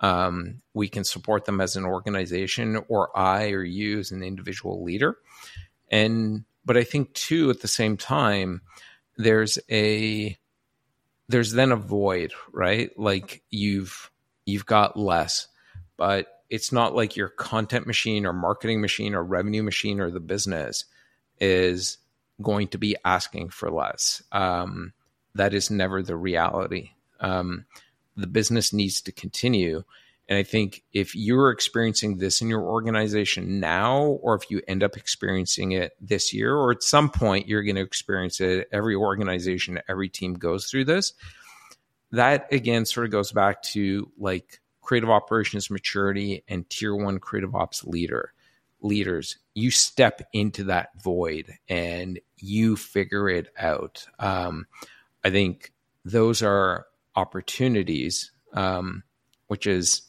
um, 0.00 0.62
we 0.74 0.88
can 0.88 1.04
support 1.04 1.44
them 1.44 1.60
as 1.60 1.76
an 1.76 1.84
organization 1.84 2.82
or 2.88 3.16
I 3.16 3.50
or 3.50 3.62
you 3.62 3.98
as 3.98 4.10
an 4.10 4.22
individual 4.22 4.82
leader. 4.82 5.18
And 5.90 6.44
but 6.64 6.76
I 6.76 6.84
think 6.84 7.12
too 7.14 7.50
at 7.50 7.60
the 7.60 7.68
same 7.68 7.96
time 7.96 8.62
there's 9.16 9.58
a 9.70 10.38
there's 11.28 11.52
then 11.52 11.72
a 11.72 11.76
void, 11.76 12.32
right? 12.52 12.90
Like 12.98 13.42
you've 13.50 14.10
you've 14.46 14.66
got 14.66 14.98
less, 14.98 15.48
but 15.96 16.26
it's 16.48 16.72
not 16.72 16.94
like 16.94 17.16
your 17.16 17.28
content 17.28 17.86
machine 17.86 18.26
or 18.26 18.32
marketing 18.32 18.80
machine 18.80 19.14
or 19.14 19.22
revenue 19.22 19.62
machine 19.62 20.00
or 20.00 20.10
the 20.10 20.20
business 20.20 20.84
is 21.40 21.98
going 22.42 22.68
to 22.68 22.78
be 22.78 22.96
asking 23.04 23.50
for 23.50 23.70
less. 23.70 24.22
Um, 24.32 24.92
that 25.34 25.54
is 25.54 25.70
never 25.70 26.02
the 26.02 26.16
reality. 26.16 26.90
Um, 27.20 27.66
the 28.16 28.26
business 28.26 28.72
needs 28.72 29.00
to 29.02 29.12
continue. 29.12 29.82
And 30.28 30.38
I 30.38 30.44
think 30.44 30.84
if 30.92 31.16
you're 31.16 31.50
experiencing 31.50 32.18
this 32.18 32.40
in 32.40 32.48
your 32.48 32.62
organization 32.62 33.58
now, 33.58 34.02
or 34.22 34.36
if 34.36 34.48
you 34.48 34.62
end 34.68 34.84
up 34.84 34.96
experiencing 34.96 35.72
it 35.72 35.92
this 36.00 36.32
year, 36.32 36.54
or 36.54 36.70
at 36.70 36.84
some 36.84 37.10
point 37.10 37.48
you're 37.48 37.64
going 37.64 37.76
to 37.76 37.82
experience 37.82 38.40
it, 38.40 38.68
every 38.70 38.94
organization, 38.94 39.80
every 39.88 40.08
team 40.08 40.34
goes 40.34 40.66
through 40.66 40.84
this. 40.84 41.14
That 42.12 42.52
again 42.52 42.86
sort 42.86 43.06
of 43.06 43.12
goes 43.12 43.32
back 43.32 43.62
to 43.62 44.10
like 44.18 44.60
creative 44.82 45.10
operations 45.10 45.70
maturity 45.70 46.44
and 46.48 46.68
tier 46.70 46.94
one 46.94 47.18
creative 47.18 47.54
ops 47.54 47.84
leader 47.84 48.32
leaders. 48.82 49.36
You 49.54 49.70
step 49.70 50.22
into 50.32 50.64
that 50.64 50.90
void 51.02 51.54
and 51.68 52.20
you 52.38 52.76
figure 52.76 53.28
it 53.28 53.48
out. 53.58 54.06
Um, 54.18 54.66
I 55.24 55.30
think 55.30 55.72
those 56.04 56.42
are 56.42 56.86
opportunities, 57.16 58.32
um, 58.52 59.02
which 59.48 59.66
is 59.66 60.02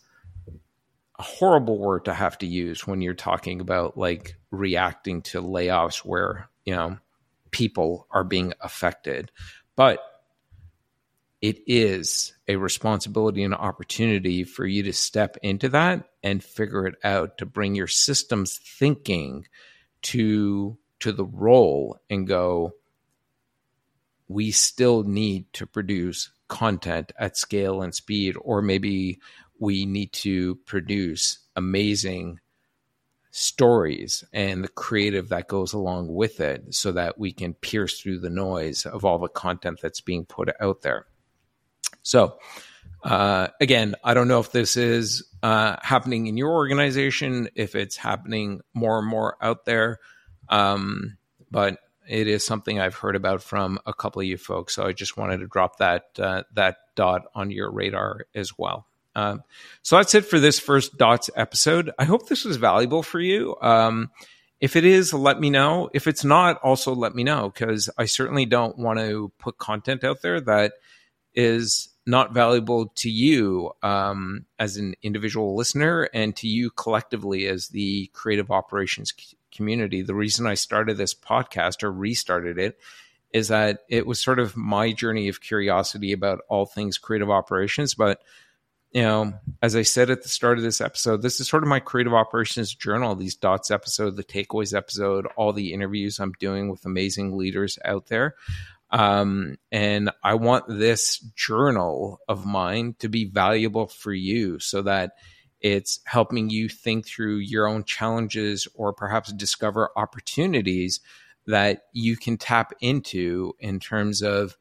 a 1.20 1.24
horrible 1.24 1.78
word 1.78 2.06
to 2.06 2.14
have 2.14 2.38
to 2.40 2.48
use 2.48 2.88
when 2.88 3.02
you're 3.02 3.14
talking 3.14 3.62
about 3.62 3.98
like 3.98 4.36
reacting 4.50 5.22
to 5.22 5.42
layoffs 5.42 6.00
where, 6.00 6.50
you 6.66 6.74
know, 6.74 6.98
people 7.52 8.08
are 8.12 8.24
being 8.24 8.54
affected. 8.62 9.32
But 9.76 10.00
it 11.42 11.60
is 11.66 12.34
a 12.48 12.56
responsibility 12.56 13.44
and 13.44 13.54
opportunity 13.54 14.44
for 14.44 14.66
you 14.66 14.84
to 14.84 14.94
step 14.94 15.38
into 15.42 15.70
that 15.70 16.08
and 16.22 16.44
figure 16.44 16.86
it 16.86 16.96
out 17.04 17.40
to 17.40 17.46
bring 17.46 17.76
your 17.76 17.88
systems 17.88 18.60
thinking 18.64 19.48
to 20.04 20.78
to 21.00 21.12
the 21.12 21.26
role 21.26 22.00
and 22.10 22.28
go 22.28 22.74
we 24.28 24.52
still 24.52 25.04
need 25.04 25.52
to 25.52 25.66
produce 25.66 26.32
content 26.52 27.14
at 27.18 27.38
scale 27.38 27.82
and 27.82 27.96
speed 27.96 28.36
or 28.42 28.62
maybe 28.62 29.20
we 29.58 29.86
need 29.86 30.12
to 30.12 30.56
produce 30.66 31.40
amazing 31.56 32.40
stories 33.32 34.26
and 34.34 34.66
the 34.66 34.68
creative 34.68 35.30
that 35.30 35.48
goes 35.48 35.72
along 35.72 36.14
with 36.14 36.42
it 36.42 36.62
so 36.76 36.92
that 36.92 37.18
we 37.18 37.32
can 37.32 37.54
pierce 37.54 38.02
through 38.02 38.20
the 38.20 38.30
noise 38.30 38.86
of 38.86 39.06
all 39.06 39.18
the 39.18 39.30
content 39.30 39.80
that's 39.82 40.02
being 40.02 40.26
put 40.26 40.50
out 40.60 40.82
there. 40.82 41.06
So, 42.04 42.38
uh, 43.04 43.48
again, 43.62 43.96
I 44.04 44.14
don't 44.14 44.28
know 44.28 44.42
if 44.42 44.52
this 44.52 44.76
is 44.76 45.24
uh, 45.42 45.78
happening 45.82 46.28
in 46.28 46.36
your 46.36 46.52
organization, 46.52 47.48
if 47.56 47.76
it's 47.76 47.96
happening 47.96 48.60
more 48.74 49.00
and 49.00 49.08
more 49.08 49.38
out 49.42 49.64
there, 49.64 50.00
um, 50.50 51.18
but 51.50 51.78
it 52.08 52.28
is 52.28 52.46
something 52.46 52.80
I've 52.80 52.96
heard 52.96 53.16
about 53.16 53.44
from 53.44 53.80
a 53.86 53.94
couple 53.94 54.22
of 54.22 54.28
you 54.28 54.38
folks. 54.38 54.76
So 54.76 54.86
I 54.86 54.92
just 54.92 55.18
wanted 55.18 55.40
to 55.40 55.48
drop 55.48 55.78
that 55.78 56.06
uh, 56.18 56.44
that 56.54 56.78
dot 56.96 57.24
on 57.36 57.52
your 57.52 57.72
radar 57.72 58.26
as 58.36 58.58
well. 58.58 58.88
Um, 59.16 59.44
so 59.82 59.98
that's 59.98 60.16
it 60.16 60.26
for 60.26 60.40
this 60.40 60.60
first 60.60 60.98
dots 60.98 61.30
episode. 61.36 61.92
I 62.00 62.06
hope 62.06 62.28
this 62.28 62.46
was 62.46 62.58
valuable 62.58 63.04
for 63.04 63.20
you. 63.20 63.56
Um, 63.62 64.10
if 64.60 64.76
it 64.76 64.86
is, 64.86 65.14
let 65.14 65.40
me 65.40 65.50
know. 65.50 65.90
If 65.94 66.08
it's 66.08 66.24
not, 66.24 66.62
also 66.62 66.94
let 66.94 67.16
me 67.16 67.24
know 67.24 67.50
because 67.50 67.90
I 67.98 68.06
certainly 68.06 68.46
don't 68.46 68.78
want 68.78 69.00
to 69.00 69.32
put 69.40 69.58
content 69.58 70.04
out 70.04 70.22
there 70.22 70.40
that 70.42 70.74
is 71.34 71.90
not 72.06 72.34
valuable 72.34 72.92
to 72.96 73.10
you 73.10 73.72
um, 73.84 74.46
as 74.60 74.78
an 74.78 74.96
individual 75.02 75.56
listener 75.56 76.10
and 76.14 76.36
to 76.36 76.48
you 76.48 76.70
collectively 76.72 77.48
as 77.48 77.70
the 77.70 78.10
creative 78.14 78.52
operations 78.52 79.14
community. 79.52 80.02
The 80.02 80.16
reason 80.16 80.48
I 80.48 80.56
started 80.56 80.98
this 80.98 81.14
podcast 81.14 81.84
or 81.84 81.92
restarted 81.92 82.58
it 82.58 82.80
is 83.34 83.48
that 83.48 83.80
it 83.90 84.06
was 84.06 84.22
sort 84.22 84.40
of 84.40 84.58
my 84.58 84.92
journey 84.92 85.30
of 85.30 85.42
curiosity 85.42 86.12
about 86.12 86.42
all 86.50 86.66
things 86.66 86.98
creative 86.98 87.30
operations. 87.30 87.94
But, 87.94 88.22
you 88.92 89.04
know, 89.04 89.34
as 89.62 89.76
I 89.76 89.84
said 89.84 90.10
at 90.10 90.24
the 90.24 90.30
start 90.30 90.58
of 90.58 90.64
this 90.64 90.82
episode, 90.82 91.22
this 91.22 91.40
is 91.40 91.48
sort 91.48 91.64
of 91.64 91.70
my 91.70 91.80
creative 91.80 92.14
operations 92.14 92.76
journal, 92.76 93.16
these 93.16 93.36
dots 93.36 93.72
episode, 93.72 94.16
the 94.16 94.24
takeaways 94.24 94.76
episode, 94.76 95.28
all 95.38 95.54
the 95.54 95.74
interviews 95.74 96.20
I'm 96.20 96.34
doing 96.40 96.70
with 96.70 96.86
amazing 96.86 97.38
leaders 97.38 97.80
out 97.86 98.08
there. 98.08 98.36
Um, 98.90 99.58
and 99.72 100.12
I 100.22 100.34
want 100.34 100.66
this 100.68 101.20
journal 101.36 102.20
of 102.28 102.46
mine 102.46 102.96
to 103.00 103.08
be 103.08 103.24
valuable 103.24 103.88
for 103.88 104.12
you 104.12 104.60
so 104.60 104.82
that 104.82 105.14
it's 105.62 106.00
helping 106.06 106.50
you 106.50 106.68
think 106.68 107.06
through 107.08 107.38
your 107.38 107.68
own 107.68 107.84
challenges 107.84 108.68
or 108.76 108.94
perhaps 108.94 109.32
discover 109.34 109.90
opportunities 109.96 111.00
that 111.48 111.84
you 111.94 112.18
can 112.18 112.38
tap 112.38 112.74
into 112.82 113.54
in 113.60 113.80
terms 113.80 114.22
of 114.22 114.58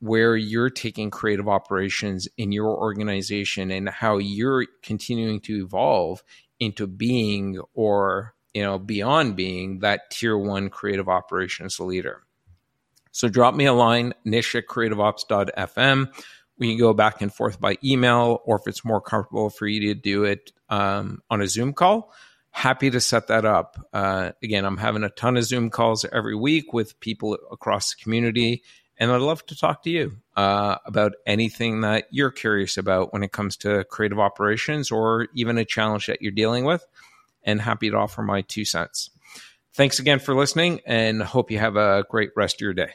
where 0.00 0.36
you're 0.36 0.70
taking 0.70 1.10
creative 1.10 1.48
operations 1.48 2.26
in 2.36 2.52
your 2.52 2.76
organization 2.76 3.70
and 3.70 3.88
how 3.88 4.16
you're 4.16 4.66
continuing 4.82 5.40
to 5.40 5.62
evolve 5.62 6.22
into 6.58 6.86
being 6.86 7.60
or 7.74 8.34
you 8.54 8.62
know 8.62 8.78
beyond 8.78 9.36
being 9.36 9.80
that 9.80 10.10
tier 10.10 10.36
one 10.36 10.70
creative 10.70 11.08
operations 11.08 11.78
leader 11.78 12.22
so 13.12 13.28
drop 13.28 13.54
me 13.54 13.66
a 13.66 13.72
line, 13.72 14.14
nish 14.24 14.54
at 14.54 14.66
creativeops.fm. 14.66 16.12
We 16.60 16.68
can 16.68 16.78
go 16.78 16.92
back 16.92 17.22
and 17.22 17.34
forth 17.34 17.60
by 17.60 17.78
email, 17.82 18.40
or 18.44 18.56
if 18.56 18.68
it's 18.68 18.84
more 18.84 19.00
comfortable 19.00 19.50
for 19.50 19.66
you 19.66 19.92
to 19.92 19.94
do 19.94 20.24
it 20.24 20.52
um, 20.68 21.22
on 21.28 21.40
a 21.40 21.48
Zoom 21.48 21.72
call, 21.72 22.12
happy 22.50 22.90
to 22.90 23.00
set 23.00 23.28
that 23.28 23.44
up. 23.44 23.88
Uh, 23.92 24.32
again, 24.42 24.64
I'm 24.64 24.76
having 24.76 25.02
a 25.02 25.08
ton 25.08 25.36
of 25.36 25.44
Zoom 25.44 25.70
calls 25.70 26.04
every 26.04 26.36
week 26.36 26.72
with 26.72 27.00
people 27.00 27.38
across 27.50 27.94
the 27.94 28.02
community, 28.02 28.62
and 28.98 29.10
I'd 29.10 29.22
love 29.22 29.44
to 29.46 29.56
talk 29.56 29.82
to 29.84 29.90
you 29.90 30.18
uh, 30.36 30.76
about 30.84 31.14
anything 31.26 31.80
that 31.80 32.08
you're 32.10 32.30
curious 32.30 32.76
about 32.76 33.12
when 33.12 33.22
it 33.22 33.32
comes 33.32 33.56
to 33.58 33.84
creative 33.84 34.20
operations 34.20 34.90
or 34.90 35.28
even 35.34 35.56
a 35.56 35.64
challenge 35.64 36.06
that 36.06 36.20
you're 36.20 36.30
dealing 36.30 36.64
with, 36.64 36.86
and 37.42 37.60
happy 37.60 37.88
to 37.88 37.96
offer 37.96 38.22
my 38.22 38.42
two 38.42 38.66
cents. 38.66 39.10
Thanks 39.72 39.98
again 39.98 40.18
for 40.18 40.34
listening 40.34 40.80
and 40.84 41.22
hope 41.22 41.50
you 41.50 41.58
have 41.58 41.76
a 41.76 42.04
great 42.10 42.30
rest 42.36 42.56
of 42.56 42.60
your 42.60 42.74
day. 42.74 42.90